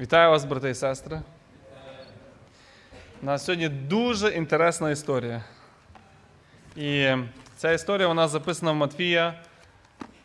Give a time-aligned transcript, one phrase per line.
[0.00, 1.20] Вітаю вас, брати і сестри.
[3.22, 5.44] У нас сьогодні дуже інтересна історія.
[6.76, 7.14] І
[7.56, 9.42] ця історія вона записана в Матфія.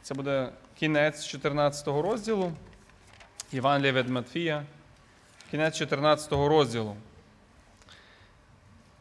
[0.02, 0.50] Це буде
[0.80, 2.52] кінець 14 розділу.
[3.52, 4.64] Євангелія від Матфія.
[5.52, 6.96] Кінець 14 розділу.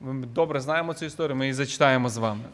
[0.01, 2.45] Ми добре знаємо цю історію, ми її зачитаємо з вами.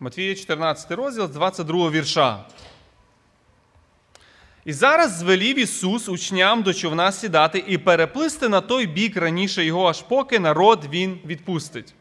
[0.00, 2.44] Матвія 14 розділ з 22 вірша.
[4.64, 9.88] І зараз звелів Ісус учням до човна сідати і переплисти на той бік раніше його,
[9.88, 11.94] аж поки народ він відпустить.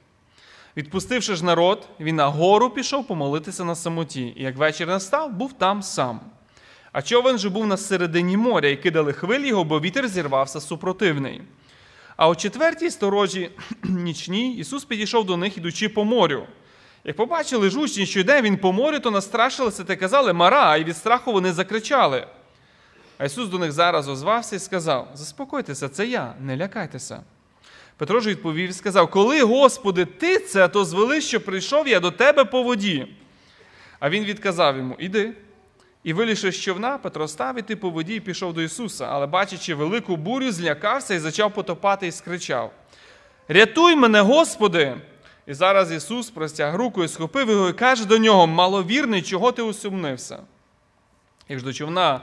[0.77, 5.53] Відпустивши ж народ, він на гору пішов помолитися на самоті, і як вечір настав, був
[5.53, 6.19] там сам.
[6.91, 11.41] А човен же був на середині моря, і кидали хвилі його, бо вітер зірвався супротивний.
[12.17, 13.49] А о четвертій сторожі
[13.83, 16.47] нічній Ісус підійшов до них, ідучи по морю.
[17.03, 20.83] Як побачили ж учні, що йде він по морю, то настрашилися та казали Мара, і
[20.83, 22.27] від страху вони закричали.
[23.17, 27.21] А Ісус до них зараз озвався і сказав: Заспокойтеся, це я, не лякайтеся.
[27.97, 32.11] Петро ж відповів і сказав: Коли, Господи, ти це, то звели, що прийшов я до
[32.11, 33.07] тебе по воді.
[33.99, 35.33] А він відказав йому: Іди.
[36.03, 39.75] І вилізши з човна, Петро став іти по воді і пішов до Ісуса, але, бачачи
[39.75, 42.71] велику бурю, злякався і почав потопати і скричав:
[43.47, 44.97] Рятуй мене, Господи!
[45.47, 49.61] І зараз Ісус простяг руку і схопив його і каже до нього: Маловірний, чого ти
[49.61, 50.39] усумнився?
[51.49, 52.21] Як ж до човна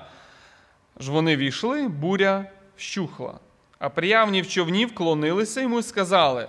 [1.00, 3.34] ж вони війшли, буря вщухла.
[3.78, 6.48] А приявні в човні вклонилися йому і сказали: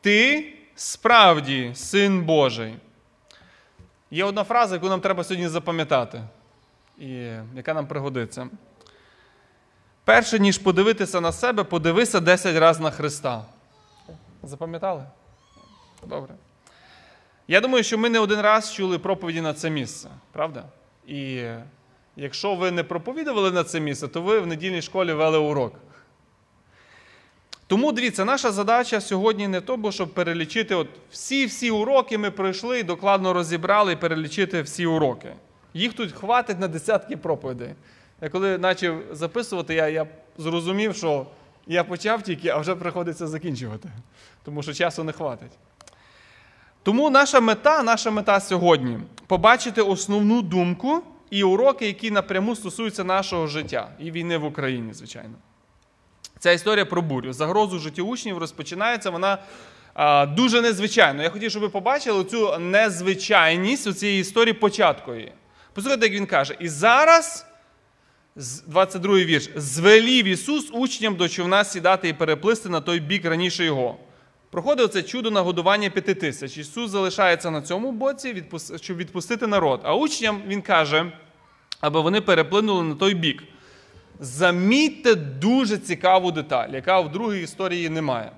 [0.00, 2.74] Ти справді син Божий.
[4.10, 6.22] Є одна фраза, яку нам треба сьогодні запам'ятати,
[6.98, 7.08] і
[7.54, 8.48] яка нам пригодиться.
[10.04, 13.44] Перше, ніж подивитися на себе, подивися 10 разів на Христа.
[14.42, 15.04] Запам'ятали?
[16.06, 16.34] Добре.
[17.48, 20.64] Я думаю, що ми не один раз чули проповіді на це місце, правда?
[21.06, 21.44] І
[22.20, 25.74] якщо ви не проповідували на це місце, то ви в недільній школі вели урок.
[27.66, 32.82] Тому дивіться, наша задача сьогодні не то, щоб перелічити от всі-всі уроки ми пройшли і
[32.82, 35.32] докладно розібрали і перелічити всі уроки.
[35.74, 37.74] Їх тут хватить на десятки проповідей.
[38.20, 40.06] Я коли почав записувати, я, я
[40.38, 41.26] зрозумів, що
[41.66, 43.88] я почав тільки, а вже приходиться закінчувати,
[44.44, 45.52] тому що часу не хватить.
[46.82, 53.46] Тому наша мета, наша мета сьогодні побачити основну думку і уроки, які напряму стосуються нашого
[53.46, 55.34] життя і війни в Україні, звичайно.
[56.38, 57.32] Ця історія про бурю.
[57.32, 59.38] Загрозу життю учнів розпочинається вона
[59.94, 61.22] а, дуже незвичайно.
[61.22, 65.32] Я хотів, щоб ви побачили цю незвичайність у цієї історії початкової.
[65.72, 67.46] Послухайте, як він каже: і зараз,
[68.72, 73.96] 22-й вірш, звелів Ісус учням до човна сідати і переплисти на той бік раніше його.
[74.50, 76.58] Проходив це чудо нагодування п'яти тисяч.
[76.58, 78.44] Ісус залишається на цьому боці,
[78.80, 79.80] щоб відпустити народ.
[79.84, 81.12] А учням Він каже,
[81.80, 83.42] аби вони переплинули на той бік.
[84.20, 88.32] Замітьте дуже цікаву деталь, яка в другій історії немає.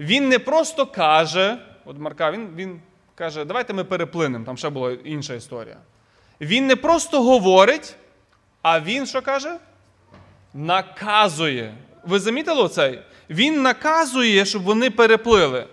[0.00, 2.80] Він не просто каже, от Марка, він він
[3.14, 5.76] каже, давайте ми переплинемо, там ще була інша історія.
[6.40, 7.96] Він не просто говорить,
[8.62, 9.56] а він що каже?
[10.54, 11.74] Наказує.
[12.04, 13.02] Ви замітили оцей?
[13.30, 15.66] Він наказує, щоб вони переплили.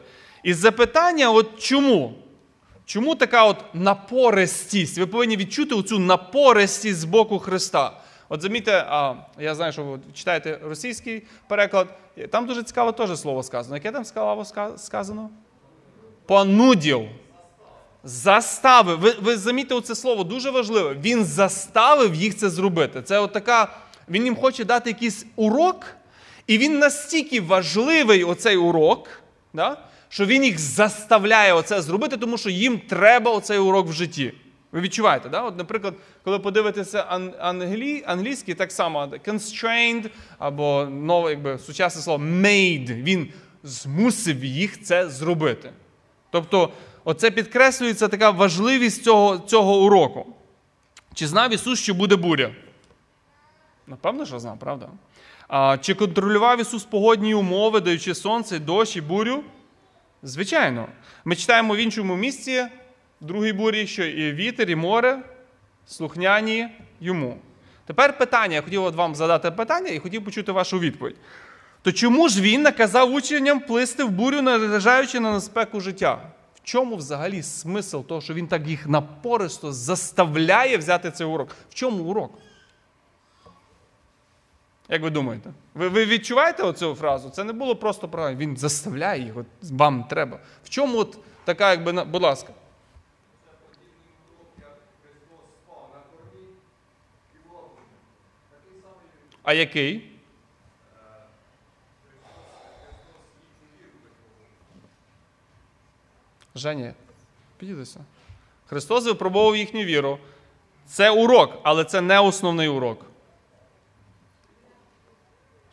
[0.43, 2.13] І запитання: от чому?
[2.85, 4.97] Чому така от напористість?
[4.97, 7.91] Ви повинні відчути оцю напористість з боку Христа.
[8.29, 11.88] От замітьте, а, я знаю, що ви читаєте російський переклад,
[12.31, 13.75] там дуже цікаве теж слово сказано.
[13.75, 14.45] Яке там слово
[14.77, 15.29] сказано?
[16.25, 17.01] Понудів.
[18.03, 18.99] Заставив.
[18.99, 20.95] Ви ви замітьте оце слово дуже важливе.
[21.01, 23.01] Він заставив їх це зробити.
[23.01, 23.73] Це от така,
[24.09, 25.85] Він їм хоче дати якийсь урок,
[26.47, 29.09] і він настільки важливий оцей урок,
[29.53, 29.77] да,
[30.09, 34.33] що він їх заставляє оце зробити, тому що їм треба оцей урок в житті.
[34.71, 35.41] Ви відчуваєте, да?
[35.41, 35.93] От, наприклад,
[36.23, 37.01] коли подивитеся
[37.39, 38.03] англі...
[38.07, 43.29] англійський, так само constrained, або нове, якби сучасне слово made, він
[43.63, 45.71] змусив їх це зробити.
[46.31, 46.71] Тобто,
[47.03, 50.25] оце підкреслюється така важливість цього, цього уроку.
[51.13, 52.51] Чи знав Ісус, що буде буря?
[53.87, 54.89] Напевно, що знав, правда?
[55.81, 59.44] Чи контролював Ісус погодні умови, даючи сонце, дощ і бурю?
[60.23, 60.88] Звичайно.
[61.25, 62.67] Ми читаємо в іншому місці
[63.21, 65.19] в другій бурі, що і вітер, і море
[65.85, 66.67] слухняні
[67.01, 67.38] йому.
[67.85, 71.15] Тепер питання, я хотів вам задати питання і хотів почути вашу відповідь.
[71.81, 76.19] То чому ж він наказав ученням плисти в бурю, наражаючи на неспеку життя?
[76.55, 81.55] В чому взагалі смисл того, що він так їх напористо заставляє взяти цей урок?
[81.69, 82.31] В чому урок?
[84.89, 85.54] Як ви думаєте?
[85.74, 87.30] Ви ви відчуваєте оцю фразу?
[87.30, 90.39] Це не було просто про він заставляє от вам треба.
[90.63, 92.54] В чому от така, якби, будь ласка?
[99.44, 100.12] А який?
[106.56, 106.94] Женя,
[107.57, 108.00] підійдися.
[108.66, 110.19] Христос випробовував їхню віру.
[110.86, 113.06] Це урок, але це не основний урок.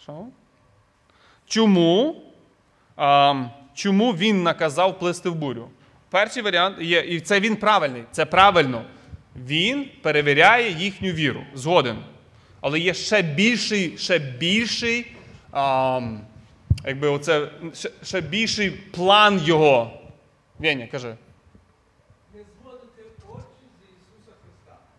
[0.04, 0.26] Що?
[1.46, 2.22] Чому?
[2.96, 5.68] А, чому він наказав плисти в бурю?
[6.10, 8.84] Перший варіант є, і це він правильний, це правильно.
[9.36, 11.44] Він перевіряє їхню віру.
[11.54, 11.96] Згоден.
[12.60, 15.06] Але є ще більший, ще більший,
[15.52, 16.00] а,
[16.84, 20.00] якби оце, ще, ще більший план його.
[20.58, 21.16] Веня, кажи.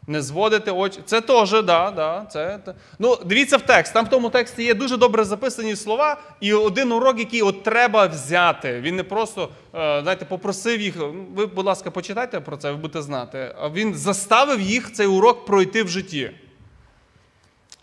[0.07, 0.99] Не зводити очі.
[1.05, 2.59] Це теж, да, да, це.
[2.99, 3.93] Ну, дивіться в текст.
[3.93, 8.05] Там в тому тексті є дуже добре записані слова, і один урок, який от треба
[8.05, 8.81] взяти.
[8.81, 10.95] Він не просто, е, знаєте, попросив їх.
[10.95, 13.55] «Ну, Ви, будь ласка, почитайте про це, ви будете знати.
[13.59, 16.31] А він заставив їх цей урок пройти в житті.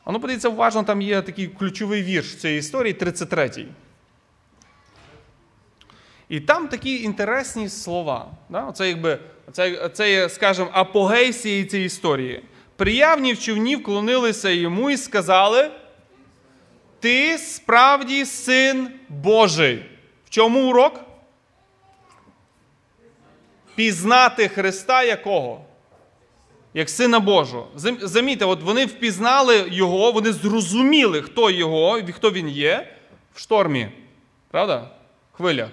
[0.05, 3.67] А ну, подивіться, уважно, там є такий ключовий вірш цієї історії, 33-й.
[6.29, 8.27] І там такі інтересні слова.
[8.49, 8.65] Да?
[8.65, 9.19] Оце, якби,
[9.53, 12.45] це, це є, скажімо, апогей всієї цієї історії.
[12.77, 15.71] Приявні в човні вклонилися йому і сказали:
[17.01, 19.85] Ти справді син Божий.
[20.25, 21.01] В чому урок?
[23.75, 25.65] Пізнати Христа якого?
[26.75, 27.69] Як Сина Божого.
[28.01, 32.97] Замітьте, от вони впізнали його, вони зрозуміли, хто його, хто він є
[33.35, 33.89] в штормі.
[34.51, 34.91] Правда?
[35.33, 35.69] В хвилях.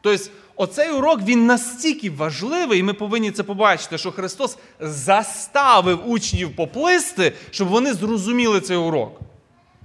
[0.00, 0.24] Тобто,
[0.56, 7.32] оцей урок він настільки важливий, і ми повинні це побачити, що Христос заставив учнів поплисти,
[7.50, 9.20] щоб вони зрозуміли цей урок.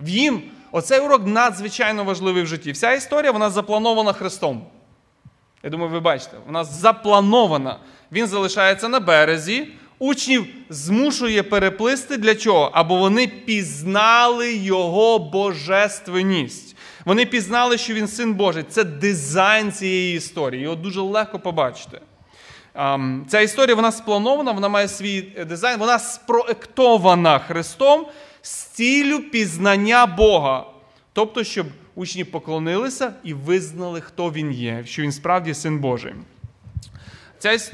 [0.05, 0.41] Їм
[0.71, 2.71] оцей урок надзвичайно важливий в житті.
[2.71, 4.61] Вся історія вона запланована Христом.
[5.63, 7.79] Я думаю, ви бачите, вона запланована.
[8.11, 9.67] Він залишається на березі.
[9.99, 12.69] Учнів змушує переплисти для чого?
[12.73, 16.66] Або вони пізнали його божественність.
[17.07, 18.63] Вони пізнали, що він син Божий.
[18.63, 20.63] Це дизайн цієї історії.
[20.63, 22.01] Його дуже легко побачити.
[23.27, 28.07] Ця історія вона спланована, вона має свій дизайн, вона спроектована Христом
[28.42, 30.65] з цілю пізнання Бога.
[31.13, 36.13] Тобто, щоб учні поклонилися і визнали, хто він є, що він справді син Божий.
[37.39, 37.71] Ця іс...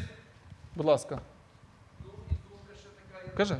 [0.76, 1.20] Будь ласка.
[3.38, 3.58] Каже.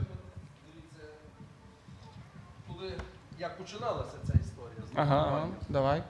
[2.68, 2.92] Коли
[3.40, 4.43] як починалася ця?
[4.96, 6.04] Ага, ага, давай.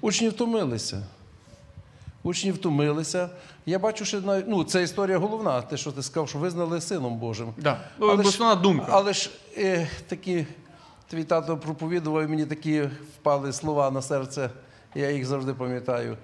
[0.00, 1.02] Учні втомилися.
[2.22, 3.28] Учні втомилися.
[3.66, 7.16] Я бачу, що навіть, ну, це історія головна, те, що ти сказав, що визнали Сином
[7.18, 7.54] Божим.
[7.58, 7.80] Да.
[8.00, 8.86] Але ж- думка.
[8.90, 10.46] Але ж е, такі,
[11.08, 14.50] твій тато проповідував, і мені такі впали слова на серце,
[14.94, 16.16] я їх завжди пам'ятаю.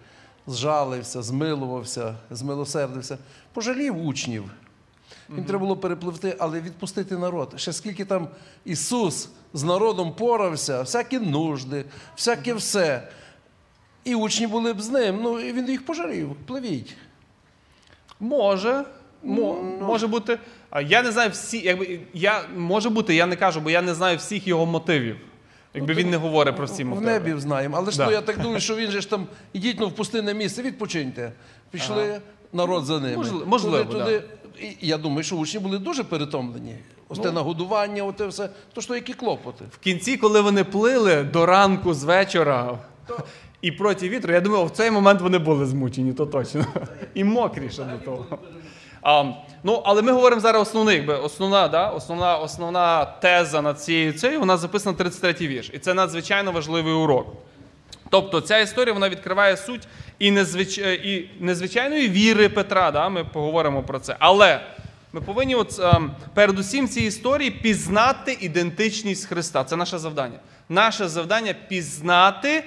[0.46, 3.18] Зжалився, змилувався, змилосердився.
[3.52, 4.50] Пожалів учнів.
[5.36, 7.54] Їм треба було перепливти, але відпустити народ.
[7.56, 8.28] Ще скільки там
[8.64, 11.84] Ісус з народом порався, всякі нужди,
[12.16, 13.08] всяке все.
[14.04, 15.18] І учні були б з ним.
[15.22, 16.36] Ну, і він їх пожалів.
[16.46, 16.96] Пливіть.
[18.20, 18.84] Може.
[19.22, 20.38] Мо, може бути.
[20.70, 23.94] А Я не знаю всі, якби я може бути, я не кажу, бо я не
[23.94, 25.16] знаю всіх його мотивів.
[25.74, 27.06] Якби він не говорить про всі мотиви.
[27.06, 27.76] В небі знаємо.
[27.76, 28.06] Але ж Да.
[28.06, 31.32] ну, я так думаю, що він же ж там, ідіть ну, в пустинне місце, відпочиньте.
[31.70, 32.20] Пішли
[32.56, 33.16] народ за ними.
[33.16, 34.22] Можливо- можливо, туди, туди.
[34.80, 36.74] І я думаю, що учні були дуже перетомлені.
[37.08, 37.24] Ось Ну.
[37.24, 38.48] те нагодування, оте все.
[38.72, 39.64] То що які клопоти.
[39.72, 42.78] В кінці, коли вони плили до ранку з вечора
[43.62, 46.66] і проти вітру, я думаю, в цей момент вони були змучені, то точно.
[47.14, 48.26] І мокрі ще до того.
[49.02, 49.24] А,
[49.64, 54.40] ну, але ми говоримо зараз основний, якби, основна, да, основна, основна теза над цією цією,
[54.40, 55.70] вона записана 33 вірш.
[55.74, 57.26] І це надзвичайно важливий урок.
[58.20, 60.78] Тобто ця історія вона відкриває суть і, незвич...
[60.78, 62.90] і незвичайної віри Петра.
[62.90, 63.08] Да?
[63.08, 64.16] Ми поговоримо про це.
[64.18, 64.60] Але
[65.12, 69.64] ми повинні, от, ем, передусім цій історії пізнати ідентичність Христа.
[69.64, 70.38] Це наше завдання.
[70.68, 72.64] Наше завдання пізнати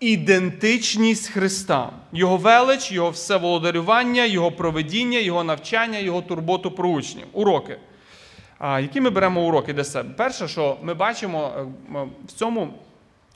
[0.00, 7.26] ідентичність Христа, Його велич, Його всеволодарювання, Його проведіння, Його навчання, Його турботу про учнів.
[7.32, 7.76] Уроки.
[8.60, 10.14] Які ми беремо уроки для себе?
[10.16, 12.74] Перше, що ми бачимо е, в цьому,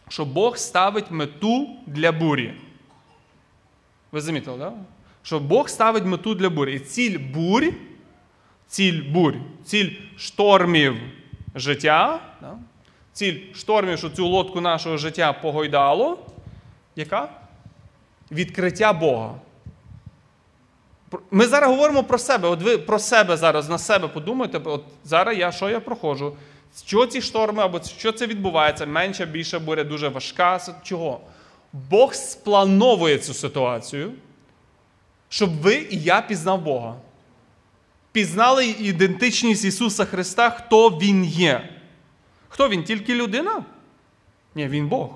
[0.08, 2.54] що Бог ставить мету для бурі.
[4.12, 4.72] Ви замітили, так?
[4.72, 4.78] Да?
[5.22, 6.75] Що Бог ставить мету для бурі.
[6.75, 7.72] І ціль бурь,
[8.66, 10.96] ціль бурь, ціль штормів
[11.54, 12.54] життя, да?
[13.12, 16.18] ціль штормів, що цю лодку нашого життя погойдало.
[16.96, 17.28] Яка?
[18.30, 19.34] Відкриття Бога.
[21.30, 22.48] Ми зараз говоримо про себе.
[22.48, 24.60] От ви про себе зараз на себе подумайте.
[24.64, 26.36] От зараз я що я проходжу?
[26.85, 28.87] Що ці шторми, або що це відбувається?
[28.87, 30.61] Менша, більша буря, дуже важка.
[30.83, 31.21] Чого?
[31.73, 34.12] Бог сплановує цю ситуацію,
[35.28, 36.95] щоб ви і я пізнав Бога.
[38.12, 41.68] Пізнали ідентичність Ісуса Христа, хто Він є.
[42.49, 42.85] Хто він?
[42.85, 43.64] Тільки людина?
[44.54, 45.11] Ні, він Бог.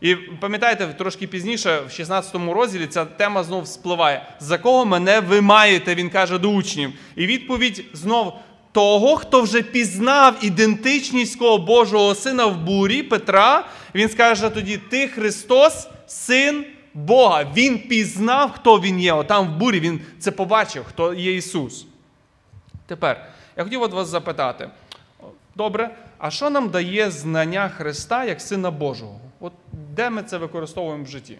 [0.00, 4.26] І пам'ятаєте, трошки пізніше, в 16 розділі, ця тема знов спливає.
[4.40, 5.94] За кого мене ви маєте?
[5.94, 6.92] Він каже до учнів.
[7.16, 8.38] І відповідь знов
[8.76, 13.64] того, хто вже пізнав ідентичність кого Божого сина в бурі Петра.
[13.94, 16.64] Він скаже тоді: Ти Христос, син
[16.94, 17.44] Бога.
[17.56, 19.12] Він пізнав, хто він є.
[19.12, 21.86] Отам в бурі він це побачив, хто є Ісус.
[22.86, 24.70] Тепер я хотів от вас запитати.
[25.54, 29.20] Добре, а що нам дає знання Христа як Сина Божого?
[29.40, 31.38] От де ми це використовуємо в житті?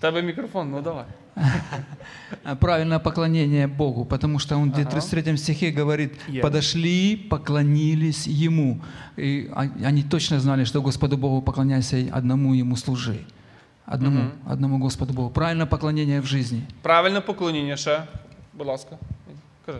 [0.00, 1.04] Тебе мікрофон, ну давай.
[2.43, 6.41] А, Правильное поклонение Богу, потому что он в 33 стихе говорит, Е.
[6.41, 8.81] подошли, поклонились Ему.
[9.17, 13.19] И а- они точно знали, что Господу Богу поклоняйся и одному Ему служи.
[13.85, 15.29] Одному, одному Господу Богу.
[15.29, 16.61] Правильное поклонение в жизни.
[16.81, 18.03] Правильне поклоніння ще.
[18.53, 18.97] Будь ласка.
[19.65, 19.79] Кажи.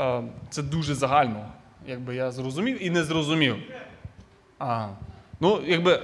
[0.00, 1.46] Е, Це дуже загально.
[1.86, 3.56] Якби я зрозумів і не зрозумів.
[4.58, 4.88] А.
[5.40, 6.02] Ну, якби.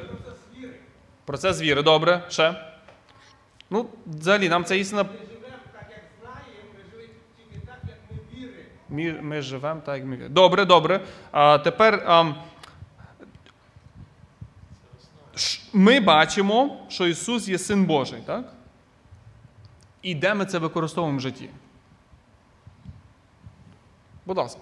[1.26, 1.84] Процес віри.
[1.84, 2.24] Добре.
[2.30, 2.68] Ще.
[3.70, 5.06] Ну, взагалі, нам ця істина.
[8.90, 10.34] Ми, ми живемо так, як ми віримо.
[10.34, 11.02] Добре, добре.
[11.32, 12.34] А тепер а,
[15.74, 18.54] ми бачимо, що Ісус є Син Божий, так?
[20.02, 21.50] І де ми це використовуємо в житті?
[24.26, 24.62] Будь ласка.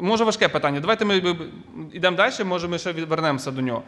[0.00, 0.80] Може важке питання.
[0.80, 1.16] Давайте ми-
[1.92, 3.82] йдемо далі, може ми ще вернемося до нього.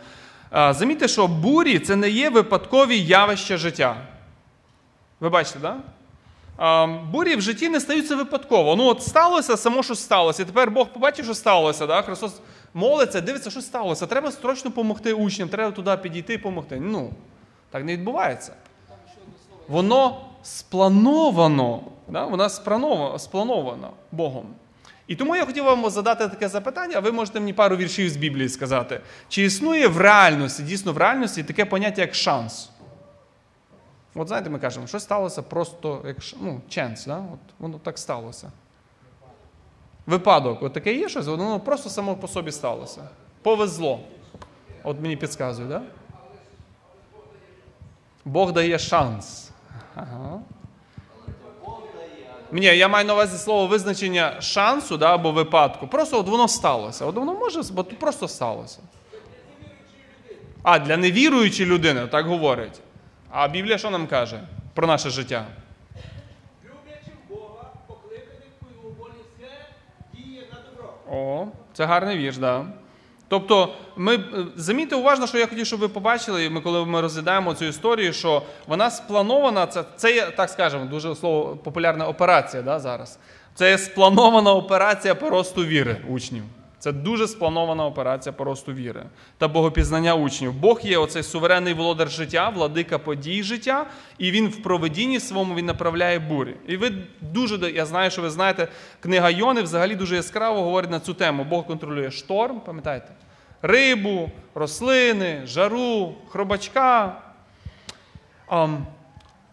[0.52, 3.96] Замітьте, що бурі це не є випадкові явища життя.
[5.20, 5.76] Ви бачите, так?
[6.58, 6.86] Да?
[6.86, 8.76] Бурі в житті не стаються випадково.
[8.76, 10.42] Ну, от сталося само, що сталося.
[10.42, 11.86] І тепер Бог побачив, що сталося.
[11.86, 12.02] Да?
[12.02, 12.40] Христос
[12.74, 14.06] молиться, дивиться, що сталося.
[14.06, 16.80] Треба срочно допомогти учням, треба туди підійти і допомогти.
[16.80, 17.10] Ну,
[17.70, 18.54] так не відбувається.
[19.68, 21.80] Воно сплановано.
[22.08, 22.26] Да?
[22.26, 22.48] Вона
[23.18, 24.46] спланована Богом.
[25.10, 28.16] І тому я хотів вам задати таке запитання, а ви можете мені пару віршів з
[28.16, 29.00] Біблії сказати.
[29.28, 32.70] Чи існує в реальності, дійсно в реальності таке поняття, як шанс?
[34.14, 37.16] От знаєте, ми кажемо, що сталося просто як ну, chance, да?
[37.16, 38.52] От воно так сталося.
[40.06, 43.08] Випадок, от таке є щось, воно просто само по собі сталося.
[43.42, 44.00] Повезло.
[44.82, 45.68] От мені підказує?
[45.68, 45.82] Да?
[48.24, 49.50] Бог дає шанс.
[49.94, 50.40] Ага.
[52.52, 55.86] Ні, я маю на увазі слово визначення шансу да, або випадку.
[55.86, 57.06] Просто от воно сталося.
[57.06, 58.78] От воно може, бо тут просто сталося.
[60.62, 62.80] А, для невіруючої людини, так говорить.
[63.30, 64.40] А Біблія що нам каже
[64.74, 65.46] про наше життя?
[66.64, 69.48] Люблячим Бога, покликаних по його волі, все
[70.14, 70.94] діє на добро.
[71.10, 72.66] О, це гарний вірш, да.
[73.30, 74.20] Тобто, ми е,
[74.56, 78.42] замітьте уважно, що я хотів, щоб ви побачили, ми, коли ми розглядаємо цю історію, що
[78.66, 83.18] вона спланована, це, це є, так скажемо, дуже слово популярна операція да, зараз.
[83.54, 86.42] Це є спланована операція по росту віри учнів.
[86.80, 89.02] Це дуже спланована операція по росту віри
[89.38, 90.54] та богопізнання учнів.
[90.54, 93.86] Бог є оцей суверенний володар життя, владика подій життя,
[94.18, 96.54] і він в проведінні своєму він направляє бурі.
[96.66, 98.68] І ви дуже я знаю, що ви знаєте,
[99.00, 101.46] книга Йони взагалі дуже яскраво говорить на цю тему.
[101.50, 103.08] Бог контролює шторм, пам'ятаєте?
[103.62, 107.22] Рибу, рослини, жару, хробачка.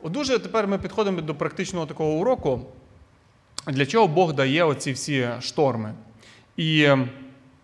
[0.01, 2.61] От дуже тепер ми підходимо до практичного такого уроку,
[3.67, 5.93] для чого Бог дає оці всі шторми.
[6.57, 6.87] І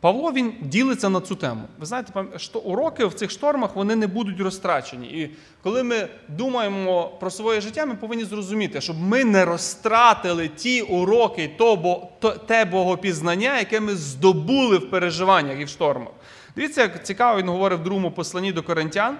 [0.04, 1.62] Павло він ділиться на цю тему.
[1.80, 5.08] Ви знаєте, що уроки в цих штормах вони не будуть розтрачені.
[5.08, 5.30] І
[5.62, 11.50] коли ми думаємо про своє життя, ми повинні зрозуміти, щоб ми не розтратили ті уроки,
[11.58, 12.12] то,
[12.48, 16.14] те богопізнання, яке ми здобули в переживаннях і в штормах.
[16.56, 19.18] Дивіться, як цікаво він говорив в другому посланні до коринтян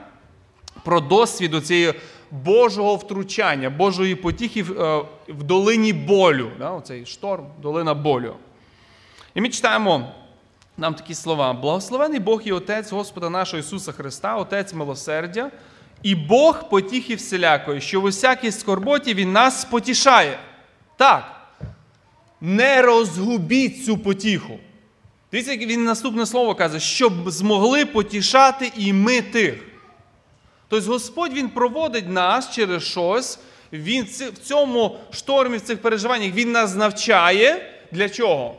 [0.84, 1.94] про досвід цієї
[2.32, 6.50] Божого втручання, Божої потіхи в, е, долині болю.
[6.60, 8.36] Оцей шторм, долина болю.
[9.36, 10.12] І ми читаємо
[10.78, 15.52] нам такі слова: Благословений Бог і Отець Господа нашого Ісуса Христа, Отець милосердя,
[16.04, 20.40] і Бог потіхи всілякої, що в усякій скорботі Він нас потішає.
[20.98, 21.42] Так,
[22.42, 24.60] не розгубіть цю потіху.
[25.32, 29.66] Дивіться, він наступне слово каже, щоб змогли потішати і ми тих.
[30.68, 33.40] Тобто Господь Він проводить нас через щось,
[33.74, 37.70] Він в цьому штормі, в цих переживаннях, Він нас навчає.
[37.92, 38.56] Для чого?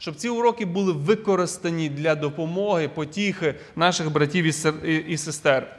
[0.00, 4.44] Щоб ці уроки були використані для допомоги, потіхи наших братів
[5.08, 5.76] і сестер.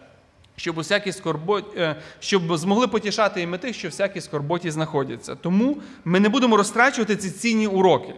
[0.55, 1.59] Щоб усякі скорбо...
[1.77, 5.35] е, щоб змогли потішати і ми тих, що в всякій скорботі знаходяться.
[5.35, 8.13] Тому ми не будемо розтрачувати ці цінні уроки.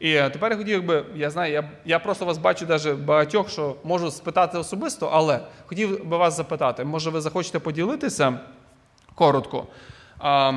[0.00, 3.50] І е, тепер я хотів, якби, я знаю, я, я просто вас бачу навіть багатьох,
[3.50, 8.40] що можу спитати особисто, але хотів би вас запитати, може ви захочете поділитися
[9.14, 9.66] коротко.
[10.18, 10.52] А,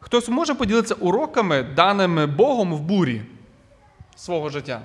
[0.00, 3.22] хтось може поділитися уроками, даними Богом в бурі
[4.20, 4.82] свого життя?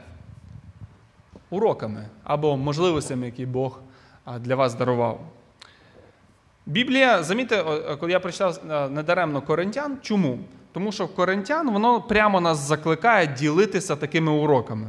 [1.49, 3.79] Уроками або можливостями, які Бог
[4.39, 5.19] для вас дарував.
[6.65, 7.63] Біблія, замітьте,
[7.99, 10.39] коли я прочитав е, недаремно Коринтян, чому?
[10.71, 14.87] Тому що в Коринтян воно прямо нас закликає ділитися такими уроками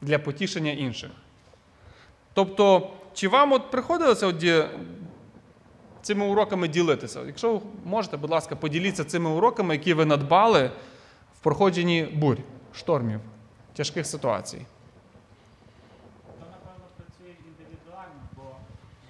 [0.00, 1.10] для потішення інших.
[2.34, 4.44] Тобто, чи вам от приходилося от
[6.02, 7.20] цими уроками ділитися?
[7.26, 10.70] Якщо можете, будь ласка, поділіться цими уроками, які ви надбали
[11.36, 12.38] в проходженні бурь,
[12.72, 13.20] штормів,
[13.76, 14.58] тяжких ситуацій.
[16.40, 18.42] То, напевно, працює індивідуально, бо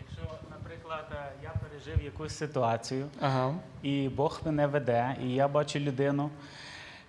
[0.01, 3.55] якщо, наприклад, е, я пережив якусь ситуацію, Ага.
[3.83, 6.31] і Бог мене веде, і я бачу людину,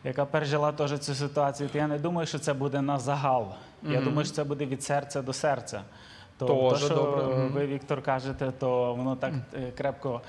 [0.03, 3.48] яка пережила теж цю ситуацію, то я не думаю, що це буде на загал.
[3.83, 5.81] Я думаю, що це буде від серця до серця.
[6.38, 7.24] То, то що добре.
[7.25, 10.22] ви, Віктор, кажете, то воно так е, крепко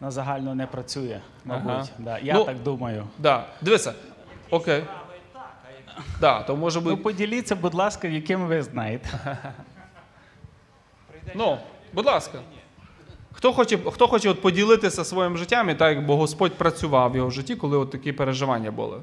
[0.00, 1.70] на загально не працює, мабуть.
[1.70, 1.86] Ага.
[1.98, 2.18] Да.
[2.18, 3.04] Я Ну, так думаю.
[3.18, 3.46] Да.
[3.60, 3.94] Дивися.
[4.50, 4.84] Окей.
[6.20, 9.08] Да, то може Ну, поділіться, будь ласка, яким ви знаєте.
[11.34, 11.58] Ну,
[11.92, 12.38] будь ласка.
[13.32, 17.16] Хто хоче, хто хоче от поділитися своїм життям і так, як бо Господь працював в
[17.16, 18.98] його житті, коли от такі переживання були?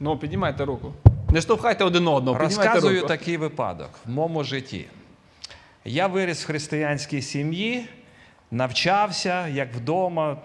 [0.00, 0.92] Ну, піднімайте руку.
[1.32, 2.38] Не штовхайте один одного.
[2.38, 3.08] піднімайте Розказую руку.
[3.08, 4.86] такий випадок в моєму житті.
[5.84, 7.86] Я виріс в християнській сім'ї,
[8.50, 10.36] навчався, як вдома,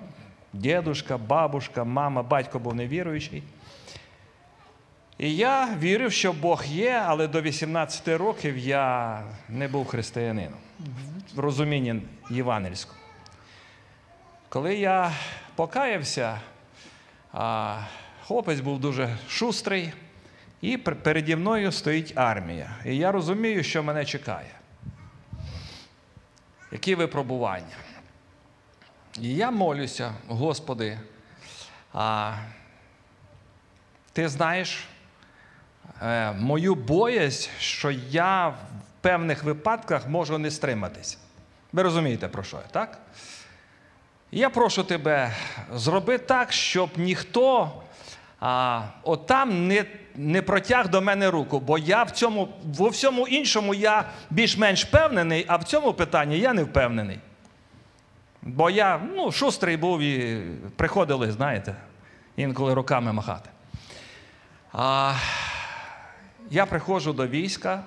[0.53, 3.44] дідушка, бабушка, мама, батько був невіруючий.
[5.17, 10.60] І я вірив, що Бог є, але до 18 років я не був християнином
[11.36, 13.00] в розумінні євангельському.
[14.50, 15.12] Коли я
[15.55, 16.39] покаявся,
[18.24, 19.93] хлопець був дуже шустрий,
[20.62, 22.75] і переді мною стоїть армія.
[22.86, 24.51] І я розумію, що мене чекає.
[26.72, 27.75] Які випробування.
[29.22, 31.00] І я молюся, Господи,
[31.93, 32.34] а,
[34.13, 34.87] ти знаєш
[36.36, 38.55] мою боязнь, що я в
[39.01, 41.18] певних випадках можу не стриматись.
[41.74, 42.98] Ви розумієте, про що я, так?
[44.31, 45.31] Я прошу тебе,
[45.74, 47.72] зроби так, щоб ніхто
[48.40, 53.74] а, отам не, не протяг до мене руку, бо я в цьому, во всьому іншому
[53.74, 57.20] я більш-менш впевнений, а в цьому питанні я не впевнений.
[58.42, 60.42] Бо я ну, шустрий був і
[60.75, 61.75] приходили, знаєте,
[62.36, 63.50] інколи руками махати.
[64.74, 65.14] А,
[66.55, 67.83] я приходжу до війська,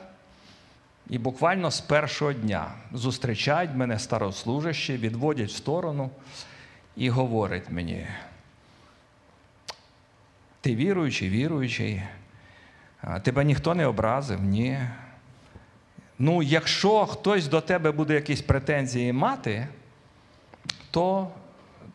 [1.11, 6.11] і буквально з першого дня зустрічають мене старослужащі, відводять в сторону
[6.97, 8.07] і говорять мені:
[10.61, 12.03] ти віруючий, віруючий,
[13.23, 14.81] тебе ніхто не образив, ні.
[16.19, 19.69] Ну, якщо хтось до тебе буде якісь претензії мати,
[20.91, 21.31] то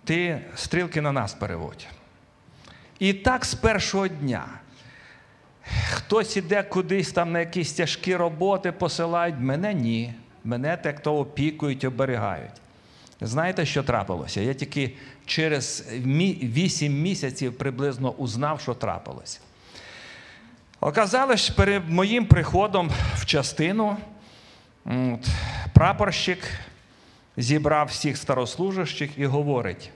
[0.03, 1.87] ти стрілки на нас переводь.
[2.99, 4.45] І так з першого дня.
[5.91, 10.13] Хтось іде кудись там на якісь тяжкі роботи, посилають, мене ні.
[10.43, 12.51] Мене так то опікують, оберігають.
[13.21, 14.41] Знаєте, що трапилося?
[14.41, 14.93] Я тільки
[15.25, 19.39] через 8 місяців приблизно узнав, що трапилося.
[20.79, 23.97] Оказалось, перед моїм приходом в частину
[24.85, 25.27] от,
[25.73, 26.39] прапорщик
[27.37, 29.89] зібрав всіх старослужащих і говорить: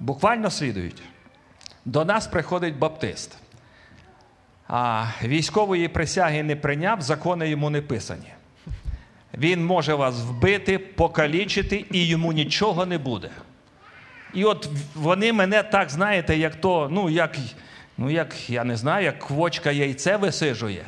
[0.00, 1.02] буквально слідують.
[1.84, 3.41] До нас приходить баптист.
[4.74, 8.32] А військової присяги не прийняв, закони йому не писані.
[9.38, 13.30] Він може вас вбити, покалічити, і йому нічого не буде.
[14.34, 17.36] І от вони мене так, знаєте, як то, ну, як,
[17.98, 20.84] ну, як я не знаю, як квочка яйце висижує.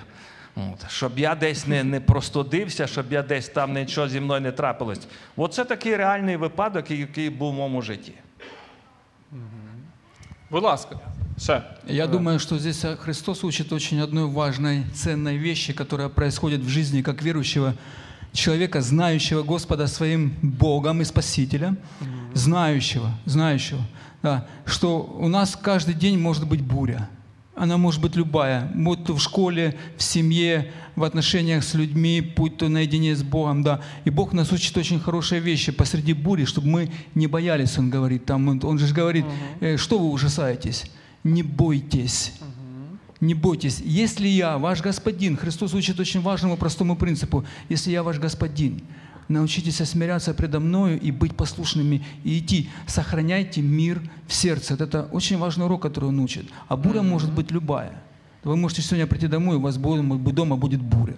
[0.57, 4.53] От, щоб я десь не, не простудився, щоб я десь там нічого зі мною не
[4.53, 5.07] трапилось.
[5.37, 8.13] Оце такий реальний випадок, який був в моєму житті.
[10.51, 10.99] Будь ласка.
[11.37, 11.65] Ще.
[11.87, 16.69] Я думаю, что здесь э, Христос учит очень одной важной, ценной вещи, которая происходит в
[16.69, 17.75] жизни как верующего
[18.33, 21.79] человека, знающего Господа своим Богом и Спасителем,
[22.35, 23.81] знающего, знающего,
[24.23, 27.09] да, что у нас каждый день может быть буря.
[27.57, 32.57] Она может быть любая, будь то в школе, в семье, в отношениях с людьми, будь
[32.57, 33.81] то наедине с Богом, да.
[34.05, 38.25] И Бог нас учит очень хорошие вещи посреди бури, чтобы мы не боялись, Он говорит.
[38.25, 39.25] Там, он, он же говорит,
[39.61, 40.87] э, что вы ужасаетесь?
[41.25, 42.35] Не бойтесь.
[43.21, 43.81] Не бойтесь.
[43.81, 47.45] Если я ваш господин, Христос учит очень важному простому принципу.
[47.71, 48.83] Если я ваш господин,
[49.29, 52.69] научитесь смиряться предо мною и быть послушными, и идти.
[52.87, 54.75] Сохраняйте мир в сердце.
[54.75, 56.47] Вот Это очень важный урок, который он учит.
[56.69, 58.03] А буря может быть любая.
[58.43, 61.17] Вы можете сегодня прийти домой, у вас дома дома будет буря.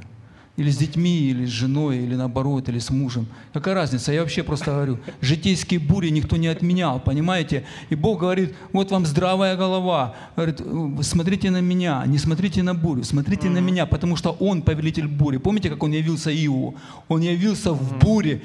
[0.56, 3.26] Или с детьми, или с женой, или наоборот, или с мужем.
[3.52, 4.12] Какая разница?
[4.12, 7.64] Я вообще просто говорю, житейские бури никто не отменял, понимаете?
[7.90, 10.14] И Бог говорит, вот вам здравая голова.
[10.34, 14.62] Говорит, «Вы смотрите на меня, не смотрите на бурю, смотрите на меня, потому что Он
[14.62, 15.36] повелитель бури.
[15.36, 16.74] Помните, как Он явился Иову?
[17.08, 18.40] Он явился в буре,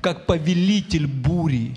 [0.00, 1.74] как повелитель бури.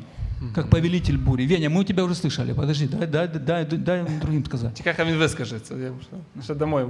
[0.56, 1.46] Как повелитель бури.
[1.48, 2.54] Веня, мы у тебя уже слышали.
[2.54, 4.78] Подожди, дай, дай, дай, дай, другим сказать.
[4.78, 5.76] Чекай, хай він вискажеться.
[5.76, 6.90] Я ще- ще дамо.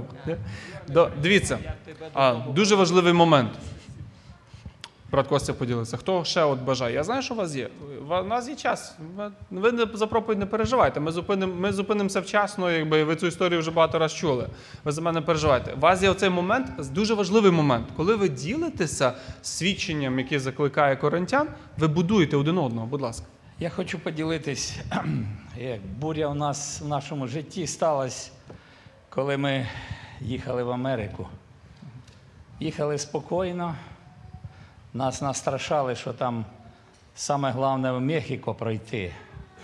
[0.88, 1.58] До, дивіться,
[2.14, 3.50] а, дуже важливий момент.
[5.12, 5.96] Брат Костя поділиться.
[5.96, 6.94] Хто ще от бажає?
[6.94, 7.68] Я знаю, що у вас є.
[8.10, 8.96] У нас є час.
[9.50, 11.00] Ви- не- за проповідь не переживайте.
[11.00, 14.46] Ми, зупиним, ми зупинимося вчасно, якби ви цю історію вже багато разів чули.
[14.84, 15.72] Ви за мене не переживайте.
[15.72, 21.48] У вас є оцей момент, дуже важливий момент, коли ви ділитеся свідченням, яке закликає коринтян,
[21.78, 22.86] ви будуєте один одного.
[22.86, 23.26] Будь ласка.
[23.62, 24.78] Я хочу поділитись,
[25.56, 28.30] як буря у нас в нашому житті сталася,
[29.08, 29.68] коли ми
[30.20, 31.28] їхали в Америку.
[32.60, 33.74] Їхали спокійно,
[34.94, 36.44] нас настрашали, що там
[37.14, 39.12] саме головне в Мехіко пройти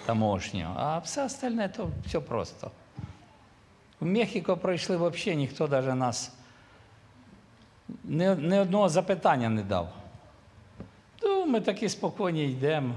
[0.06, 2.70] таможню, а все остальне то все просто.
[4.00, 6.32] В Мехіко пройшли взагалі ніхто навіть нас
[8.04, 9.92] ні, ні одного запитання не дав.
[11.18, 12.94] То ми такі спокійні йдемо.